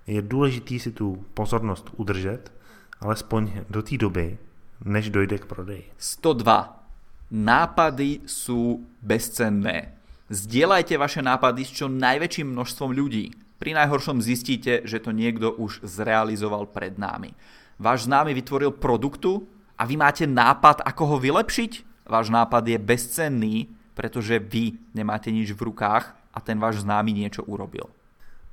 Je 0.07 0.22
důležitý 0.22 0.80
si 0.80 0.92
tu 0.92 1.24
pozornost 1.34 1.90
udržet 1.97 2.53
alespoň 3.01 3.53
do 3.70 3.82
té 3.82 3.97
doby, 3.97 4.38
než 4.84 5.11
dojde 5.11 5.38
k 5.38 5.47
prodeji. 5.47 5.84
102. 5.99 6.82
Nápady 7.30 8.22
sú 8.22 8.86
bezcenné. 9.03 9.99
Zdieľajte 10.30 10.94
vaše 10.94 11.22
nápady 11.22 11.66
s 11.66 11.74
čo 11.74 11.90
najväčším 11.90 12.55
množstvom 12.55 12.90
ľudí. 12.94 13.34
Pri 13.59 13.74
najhoršom 13.74 14.22
zistíte, 14.22 14.86
že 14.86 15.03
to 15.03 15.11
niekto 15.11 15.51
už 15.55 15.82
zrealizoval 15.82 16.70
pred 16.70 16.99
námi. 16.99 17.34
Váš 17.82 18.07
známy 18.07 18.30
vytvoril 18.30 18.70
produktu 18.70 19.42
a 19.74 19.82
vy 19.86 19.99
máte 19.99 20.26
nápad, 20.26 20.86
ako 20.86 21.03
ho 21.14 21.16
vylepšiť? 21.18 21.72
Váš 22.07 22.31
nápad 22.31 22.63
je 22.67 22.79
bezcenný, 22.79 23.57
pretože 23.95 24.39
vy 24.39 24.79
nemáte 24.95 25.35
nič 25.35 25.51
v 25.53 25.71
rukách 25.71 26.15
a 26.31 26.39
ten 26.41 26.59
váš 26.63 26.87
známy 26.87 27.13
niečo 27.13 27.43
urobil. 27.43 27.91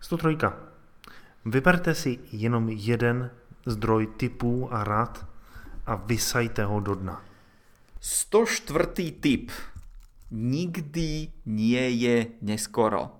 103. 0.01 0.37
Vyberte 1.45 1.95
si 1.95 2.19
jenom 2.31 2.69
jeden 2.69 3.31
zdroj 3.65 4.07
typů 4.17 4.73
a 4.73 4.83
rad 4.83 5.25
a 5.85 5.95
vysajte 5.95 6.63
ho 6.63 6.79
do 6.79 6.95
dna. 6.95 7.21
104. 7.99 9.11
tip. 9.19 9.51
Nikdy 10.31 11.27
nie 11.45 11.89
je 11.89 12.27
neskoro. 12.41 13.19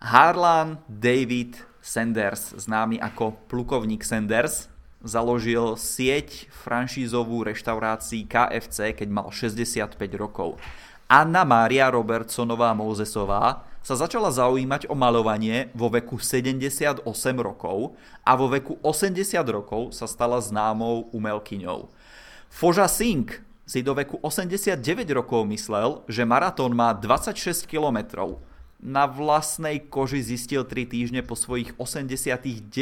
Harlan 0.00 0.78
David 0.88 1.56
Sanders, 1.80 2.54
známy 2.56 3.00
ako 3.00 3.32
plukovník 3.48 4.04
Sanders, 4.04 4.68
založil 5.04 5.76
sieť 5.76 6.48
franšízovú 6.50 7.44
reštaurácií 7.44 8.24
KFC, 8.24 8.96
keď 8.96 9.08
mal 9.12 9.28
65 9.28 10.00
rokov. 10.16 10.56
Anna 11.04 11.44
Mária 11.44 11.92
Robertsonová 11.92 12.72
Mozesová 12.72 13.68
sa 13.84 13.92
začala 13.92 14.32
zaujímať 14.32 14.88
o 14.88 14.96
malovanie 14.96 15.68
vo 15.76 15.92
veku 15.92 16.16
78 16.16 17.04
rokov 17.36 17.92
a 18.24 18.32
vo 18.32 18.48
veku 18.48 18.80
80 18.80 19.20
rokov 19.52 19.92
sa 19.92 20.08
stala 20.08 20.40
známou 20.40 21.12
umelkyňou. 21.12 21.92
Foža 22.48 22.88
Singh 22.88 23.44
si 23.68 23.84
do 23.84 23.92
veku 23.92 24.16
89 24.24 24.80
rokov 25.12 25.44
myslel, 25.52 26.00
že 26.08 26.24
maratón 26.24 26.72
má 26.72 26.96
26 26.96 27.68
kilometrov. 27.68 28.40
Na 28.80 29.04
vlastnej 29.04 29.84
koži 29.84 30.24
zistil 30.24 30.64
3 30.64 30.88
týždne 30.88 31.20
po 31.20 31.36
svojich 31.36 31.76
89 31.76 32.72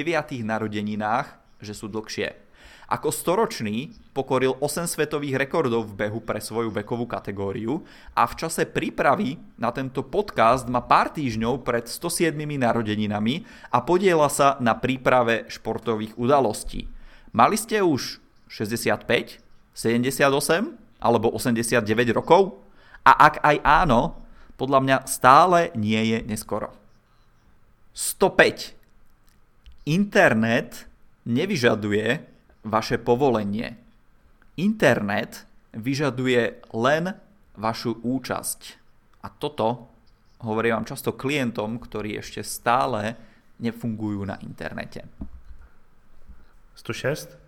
narodeninách, 0.46 1.41
že 1.62 1.72
sú 1.72 1.86
dlhšie. 1.86 2.52
Ako 2.92 3.08
storočný 3.08 3.96
pokoril 4.12 4.60
8 4.60 4.84
svetových 4.84 5.40
rekordov 5.40 5.88
v 5.88 5.96
behu 5.96 6.20
pre 6.20 6.44
svoju 6.44 6.68
vekovú 6.68 7.08
kategóriu 7.08 7.80
a 8.12 8.28
v 8.28 8.36
čase 8.36 8.68
prípravy 8.68 9.40
na 9.56 9.72
tento 9.72 10.04
podcast 10.04 10.68
má 10.68 10.84
pár 10.84 11.08
týždňov 11.08 11.64
pred 11.64 11.88
107 11.88 12.36
narodeninami 12.36 13.48
a 13.72 13.80
podiela 13.80 14.28
sa 14.28 14.60
na 14.60 14.76
príprave 14.76 15.48
športových 15.48 16.20
udalostí. 16.20 16.84
Mali 17.32 17.56
ste 17.56 17.80
už 17.80 18.20
65, 18.52 19.08
78 19.72 20.20
alebo 21.00 21.32
89 21.32 21.80
rokov? 22.12 22.60
A 23.08 23.32
ak 23.32 23.40
aj 23.40 23.56
áno, 23.64 24.20
podľa 24.60 24.80
mňa 24.84 24.96
stále 25.08 25.72
nie 25.72 25.98
je 26.12 26.18
neskoro. 26.28 26.76
105. 27.96 28.76
Internet 29.88 30.91
nevyžaduje 31.26 32.20
vaše 32.64 32.98
povolenie. 32.98 33.76
Internet 34.56 35.46
vyžaduje 35.72 36.62
len 36.72 37.14
vašu 37.56 37.92
účasť. 38.02 38.60
A 39.22 39.28
toto 39.30 39.88
hovorím 40.42 40.82
vám 40.82 40.90
často 40.90 41.14
klientom, 41.14 41.78
ktorí 41.78 42.18
ešte 42.18 42.42
stále 42.42 43.16
nefungujú 43.62 44.26
na 44.26 44.36
internete. 44.42 45.06
106. 46.74 47.38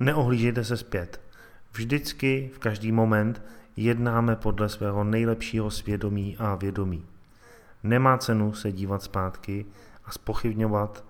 Neohlížejte 0.00 0.64
se 0.64 0.76
zpět. 0.76 1.20
Vždycky, 1.72 2.50
v 2.54 2.58
každý 2.58 2.92
moment 2.92 3.42
jednáme 3.76 4.36
podle 4.36 4.68
svého 4.68 5.04
nejlepšího 5.04 5.70
svědomí 5.70 6.36
a 6.38 6.54
vědomí. 6.54 7.06
Nemá 7.82 8.18
cenu 8.18 8.52
se 8.54 8.72
dívat 8.72 9.02
zpátky 9.02 9.66
a 10.04 10.10
spochybňovat 10.12 11.04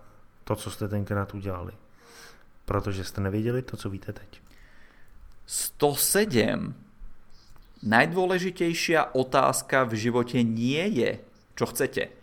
to, 0.45 0.57
co 0.57 0.71
jste 0.71 0.89
tenkrát 0.89 1.35
udělali 1.35 1.73
protože 2.71 3.05
jste 3.05 3.21
nevěděli 3.21 3.63
to, 3.63 3.77
co 3.77 3.91
víte 3.91 4.13
teď. 4.13 4.41
107. 5.47 6.75
Najdôležitejšia 7.83 9.11
otázka 9.11 9.83
v 9.91 9.99
živote 9.99 10.39
nie 10.47 10.79
je, 10.79 11.19
čo 11.59 11.67
chcete. 11.67 12.15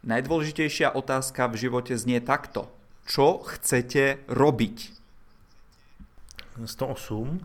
Najdôležitejšia 0.00 0.96
otázka 0.96 1.52
v 1.52 1.68
živote 1.68 1.92
znie 1.92 2.24
takto. 2.24 2.72
Čo 3.04 3.44
chcete 3.44 4.24
robiť? 4.32 4.96
108. 6.64 7.36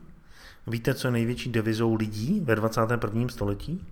Víte, 0.71 0.93
co 0.93 1.07
je 1.07 1.11
největší 1.11 1.51
devizou 1.51 1.99
lidí 1.99 2.39
ve 2.39 2.55
21. 2.55 3.27
století? 3.27 3.83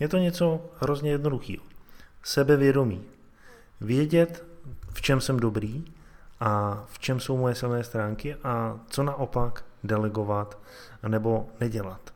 Je 0.00 0.08
to 0.08 0.16
něco 0.16 0.72
hrozně 0.80 1.10
jednoduchého. 1.10 1.64
Sebevědomí. 2.22 3.04
Vědět, 3.80 4.44
v 4.88 5.02
čem 5.02 5.20
jsem 5.20 5.36
dobrý 5.36 5.84
a 6.40 6.82
v 6.86 6.98
čem 6.98 7.20
jsou 7.20 7.36
moje 7.36 7.54
silné 7.54 7.84
stránky 7.84 8.34
a 8.34 8.80
co 8.88 9.02
naopak 9.02 9.64
delegovat 9.84 10.58
nebo 11.08 11.48
nedělat. 11.60 12.14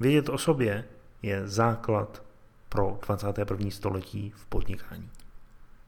Vědět 0.00 0.28
o 0.28 0.38
sobě 0.38 0.84
je 1.22 1.48
základ 1.48 2.22
pro 2.68 2.98
21. 3.06 3.70
století 3.70 4.32
v 4.36 4.46
podnikání. 4.46 5.10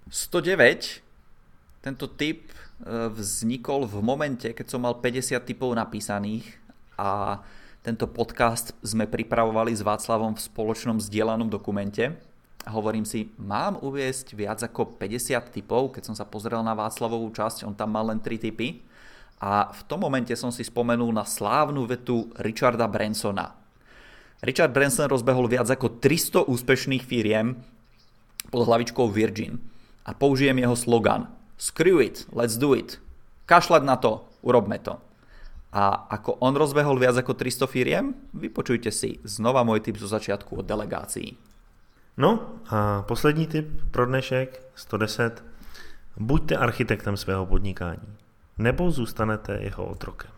109. 0.08 1.00
Tento 1.80 2.06
tip 2.06 2.50
eh, 2.50 2.84
vznikol 3.08 3.86
v 3.86 4.02
momente, 4.02 4.52
keď 4.52 4.66
som 4.68 4.84
mal 4.84 5.00
50 5.00 5.40
typov 5.44 5.72
napísaných 5.72 6.60
a 6.98 7.40
tento 7.80 8.04
podcast 8.04 8.76
sme 8.84 9.08
pripravovali 9.08 9.72
s 9.72 9.80
Václavom 9.80 10.36
v 10.36 10.44
spoločnom 10.44 11.00
zdieľanom 11.00 11.48
dokumente 11.48 12.20
a 12.60 12.76
hovorím 12.76 13.08
si, 13.08 13.32
mám 13.40 13.80
uviesť 13.80 14.36
viac 14.36 14.60
ako 14.60 15.00
50 15.00 15.32
typov, 15.48 15.96
keď 15.96 16.12
som 16.12 16.16
sa 16.16 16.28
pozrel 16.28 16.60
na 16.60 16.76
Václavovú 16.76 17.32
časť, 17.32 17.64
on 17.64 17.72
tam 17.72 17.96
mal 17.96 18.12
len 18.12 18.20
3 18.20 18.36
typy. 18.36 18.84
A 19.40 19.72
v 19.72 19.80
tom 19.88 20.04
momente 20.04 20.36
som 20.36 20.52
si 20.52 20.60
spomenul 20.60 21.08
na 21.16 21.24
slávnu 21.24 21.88
vetu 21.88 22.28
Richarda 22.36 22.84
Bransona. 22.84 23.56
Richard 24.44 24.72
Branson 24.76 25.08
rozbehol 25.08 25.48
viac 25.48 25.72
ako 25.72 26.00
300 26.00 26.44
úspešných 26.48 27.04
firiem 27.04 27.56
pod 28.52 28.68
hlavičkou 28.68 29.08
Virgin. 29.08 29.56
A 30.04 30.12
použijem 30.12 30.60
jeho 30.60 30.76
slogan 30.76 31.28
Screw 31.60 32.00
it, 32.00 32.24
let's 32.32 32.56
do 32.56 32.72
it. 32.72 33.00
Kašľať 33.44 33.82
na 33.84 34.00
to, 34.00 34.24
urobme 34.40 34.80
to. 34.80 34.96
A 35.70 36.08
ako 36.08 36.40
on 36.40 36.56
rozbehol 36.56 36.96
viac 36.96 37.20
ako 37.20 37.36
300 37.36 37.68
firiem, 37.68 38.16
vypočujte 38.32 38.88
si 38.88 39.20
znova 39.24 39.60
môj 39.60 39.84
tip 39.84 40.00
zo 40.00 40.08
začiatku 40.08 40.60
o 40.60 40.62
delegácii. 40.64 41.36
No 42.20 42.52
a 42.70 43.02
poslední 43.02 43.46
tip 43.46 43.90
pro 43.90 44.06
dnešek 44.06 44.62
110. 44.74 45.44
Buďte 46.16 46.56
architektem 46.56 47.16
svého 47.16 47.46
podnikání, 47.46 48.16
nebo 48.58 48.90
zůstanete 48.90 49.58
jeho 49.60 49.84
otrokem. 49.84 50.30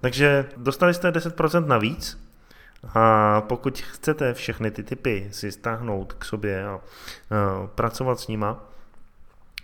Takže 0.00 0.48
dostali 0.56 0.94
jste 0.94 1.10
10% 1.10 1.66
navíc 1.66 2.28
a 2.94 3.40
pokud 3.40 3.80
chcete 3.80 4.34
všechny 4.34 4.70
ty 4.70 4.82
typy 4.82 5.28
si 5.32 5.52
stáhnout 5.52 6.12
k 6.12 6.24
sobě 6.24 6.66
a, 6.66 6.80
pracovat 7.74 8.20
s 8.20 8.28
nima, 8.28 8.64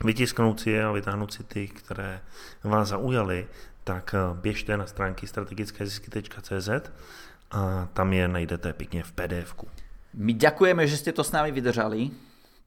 vytisknout 0.05 0.61
si 0.61 0.71
je 0.71 0.85
a 0.85 0.93
vytáhnout 0.93 1.33
si 1.33 1.45
ty, 1.45 1.69
které 1.69 2.21
vás 2.65 2.89
zaujaly, 2.89 3.47
tak 3.85 4.15
běžte 4.35 4.77
na 4.77 4.87
stránky 4.87 5.27
strategickézisky.cz 5.27 6.69
a 7.51 7.89
tam 7.93 8.13
je 8.13 8.29
najdete 8.29 8.73
pěkně 8.73 9.03
v 9.03 9.13
pdf 9.13 9.55
-ku. 9.55 9.82
My 10.13 10.37
ďakujeme, 10.37 10.85
že 10.85 11.01
ste 11.01 11.13
to 11.17 11.25
s 11.25 11.33
nami 11.33 11.49
vydržali. 11.49 12.13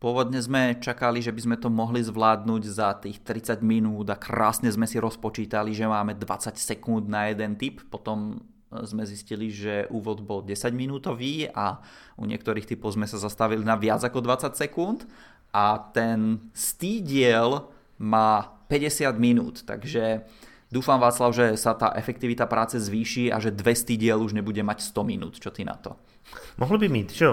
Pôvodne 0.02 0.42
sme 0.42 0.82
čakali, 0.82 1.22
že 1.22 1.30
by 1.30 1.42
sme 1.46 1.58
to 1.62 1.70
mohli 1.70 2.02
zvládnuť 2.02 2.64
za 2.68 2.98
tých 2.98 3.22
30 3.22 3.62
minút 3.62 4.10
a 4.10 4.18
krásne 4.18 4.68
sme 4.68 4.90
si 4.90 4.98
rozpočítali, 4.98 5.72
že 5.72 5.86
máme 5.86 6.18
20 6.18 6.58
sekúnd 6.58 7.06
na 7.06 7.30
jeden 7.30 7.54
tip. 7.56 7.86
Potom 7.88 8.42
sme 8.84 9.08
zistili, 9.08 9.54
že 9.54 9.88
úvod 9.94 10.26
bol 10.26 10.44
10 10.44 10.74
minútový 10.76 11.48
a 11.54 11.80
u 12.20 12.28
niektorých 12.28 12.66
typov 12.66 12.98
sme 12.98 13.08
sa 13.08 13.22
zastavili 13.22 13.64
na 13.64 13.80
viac 13.80 14.04
ako 14.04 14.20
20 14.20 14.52
sekúnd 14.58 15.08
a 15.56 15.80
ten 15.96 16.52
stýdiel 16.52 17.72
má 18.02 18.58
50 18.68 19.16
minút, 19.16 19.64
takže 19.64 20.28
dúfam 20.68 21.00
Václav, 21.00 21.32
že 21.32 21.56
sa 21.56 21.78
tá 21.78 21.96
efektivita 21.96 22.50
práce 22.50 22.76
zvýši 22.76 23.32
a 23.32 23.40
že 23.40 23.56
200 23.56 23.96
diel 23.96 24.20
už 24.20 24.36
nebude 24.36 24.60
mať 24.60 24.92
100 24.92 25.08
minút. 25.08 25.34
Čo 25.40 25.56
ty 25.56 25.64
na 25.64 25.80
to? 25.80 25.96
Mohl 26.58 26.78
by 26.78 26.90
mít, 26.90 27.12
že 27.12 27.28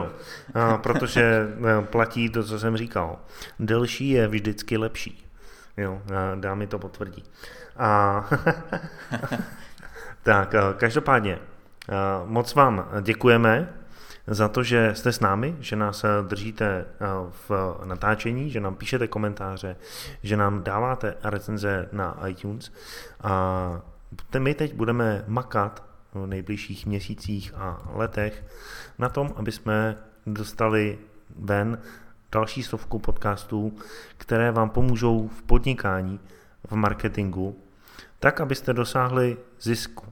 protože 0.76 1.22
e, 1.22 1.82
platí 1.82 2.28
to, 2.28 2.45
co 2.45 2.59
jsem 2.59 2.76
říkal. 2.76 3.18
Delší 3.61 4.11
je 4.11 4.28
vždycky 4.28 4.76
lepší. 4.76 5.26
Jo, 5.76 6.03
dámy 6.34 6.66
to 6.66 6.78
potvrdí. 6.78 7.24
A, 7.76 8.24
tak, 10.22 10.55
e, 10.55 10.61
každopádně, 10.76 11.32
e, 11.32 11.38
moc 12.24 12.55
vám 12.55 12.88
děkujeme 13.01 13.72
za 14.26 14.49
to, 14.49 14.62
že 14.62 14.95
jste 14.95 15.12
s 15.12 15.20
námi, 15.20 15.57
že 15.61 15.76
nás 15.76 16.05
držíte 16.28 16.84
v 17.49 17.51
natáčení, 17.84 18.51
že 18.51 18.61
nám 18.61 18.74
píšete 18.74 19.09
komentáře, 19.09 19.76
že 20.22 20.36
nám 20.36 20.62
dáváte 20.62 21.14
recenze 21.22 21.88
na 21.93 22.28
iTunes. 22.28 22.72
A 23.22 23.80
my 24.38 24.55
teď 24.55 24.74
budeme 24.74 25.24
makat 25.26 25.91
v 26.15 26.27
nejbližších 26.27 26.87
měsících 26.87 27.55
a 27.55 27.83
letech 27.93 28.45
na 28.99 29.09
tom, 29.09 29.33
aby 29.37 29.53
jsme 29.53 29.97
dostali 30.27 30.99
ven 31.37 31.79
další 32.33 32.63
stovku 32.63 32.99
podcastů, 32.99 33.77
které 34.17 34.53
vám 34.53 34.71
pomůžou 34.71 35.29
v 35.29 35.43
podnikání, 35.43 36.21
v 36.69 36.73
marketingu, 36.73 37.59
tak, 38.19 38.41
abyste 38.41 38.73
dosáhli 38.73 39.37
zisku. 39.61 40.07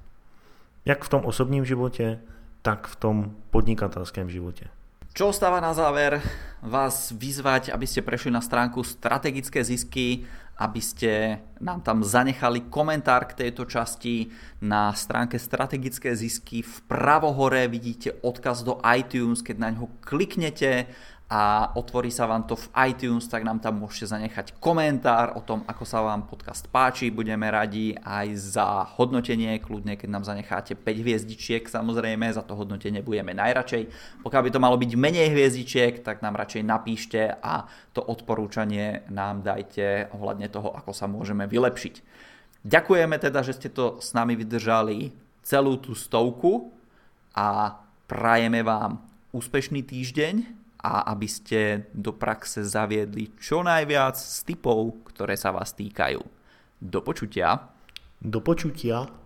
Jak 0.84 1.04
v 1.04 1.08
tom 1.08 1.24
osobním 1.24 1.64
životě, 1.64 2.20
tak 2.62 2.86
v 2.86 2.96
tom 2.96 3.34
podnikatelském 3.50 4.30
životě. 4.30 4.64
Čo 5.10 5.34
ostáva 5.34 5.58
na 5.58 5.74
záver? 5.74 6.22
Vás 6.62 7.10
vyzvať, 7.10 7.74
aby 7.74 7.82
ste 7.82 7.98
prešli 7.98 8.30
na 8.30 8.38
stránku 8.38 8.86
strategické 8.86 9.58
zisky 9.66 10.22
aby 10.60 10.80
ste 10.84 11.40
nám 11.64 11.80
tam 11.80 12.04
zanechali 12.04 12.68
komentár 12.68 13.24
k 13.24 13.48
tejto 13.48 13.64
časti. 13.64 14.28
Na 14.60 14.92
stránke 14.92 15.40
strategické 15.40 16.12
zisky 16.12 16.60
v 16.60 16.74
pravohore 16.84 17.64
vidíte 17.64 18.20
odkaz 18.20 18.60
do 18.60 18.76
iTunes, 18.84 19.40
keď 19.40 19.56
na 19.56 19.68
ňo 19.72 19.88
kliknete 20.04 20.92
a 21.30 21.70
otvorí 21.78 22.10
sa 22.10 22.26
vám 22.26 22.42
to 22.42 22.58
v 22.58 22.90
iTunes, 22.90 23.30
tak 23.30 23.46
nám 23.46 23.62
tam 23.62 23.78
môžete 23.78 24.10
zanechať 24.10 24.58
komentár 24.58 25.38
o 25.38 25.46
tom, 25.46 25.62
ako 25.62 25.86
sa 25.86 26.02
vám 26.02 26.26
podcast 26.26 26.66
páči. 26.66 27.14
Budeme 27.14 27.46
radi 27.46 27.94
aj 27.94 28.34
za 28.34 28.66
hodnotenie, 28.98 29.62
kľudne 29.62 29.94
keď 29.94 30.10
nám 30.10 30.26
zanecháte 30.26 30.74
5 30.74 30.82
hviezdičiek, 30.90 31.70
samozrejme, 31.70 32.26
za 32.34 32.42
to 32.42 32.58
hodnotenie 32.58 32.98
budeme 33.06 33.30
najradšej. 33.30 33.86
Pokiaľ 34.26 34.42
by 34.42 34.50
to 34.50 34.58
malo 34.58 34.74
byť 34.74 34.90
menej 34.98 35.30
hviezdičiek, 35.30 36.02
tak 36.02 36.18
nám 36.18 36.34
radšej 36.34 36.66
napíšte 36.66 37.22
a 37.38 37.62
to 37.94 38.02
odporúčanie 38.02 39.06
nám 39.06 39.46
dajte 39.46 40.10
ohľadne 40.10 40.50
toho, 40.50 40.74
ako 40.74 40.90
sa 40.90 41.06
môžeme 41.06 41.46
vylepšiť. 41.46 41.94
Ďakujeme 42.66 43.22
teda, 43.22 43.46
že 43.46 43.54
ste 43.54 43.70
to 43.70 44.02
s 44.02 44.10
nami 44.18 44.34
vydržali 44.34 45.14
celú 45.46 45.78
tú 45.78 45.94
stovku 45.94 46.74
a 47.38 47.78
prajeme 48.10 48.66
vám 48.66 48.98
úspešný 49.30 49.86
týždeň 49.86 50.59
a 50.80 51.12
aby 51.12 51.28
ste 51.28 51.92
do 51.92 52.16
praxe 52.16 52.64
zaviedli 52.64 53.36
čo 53.36 53.60
najviac 53.60 54.16
z 54.16 54.48
typov, 54.48 55.04
ktoré 55.12 55.36
sa 55.36 55.52
vás 55.52 55.76
týkajú. 55.76 56.20
Do 56.80 57.00
počutia. 57.04 57.68
Do 58.20 58.40
počutia. 58.40 59.20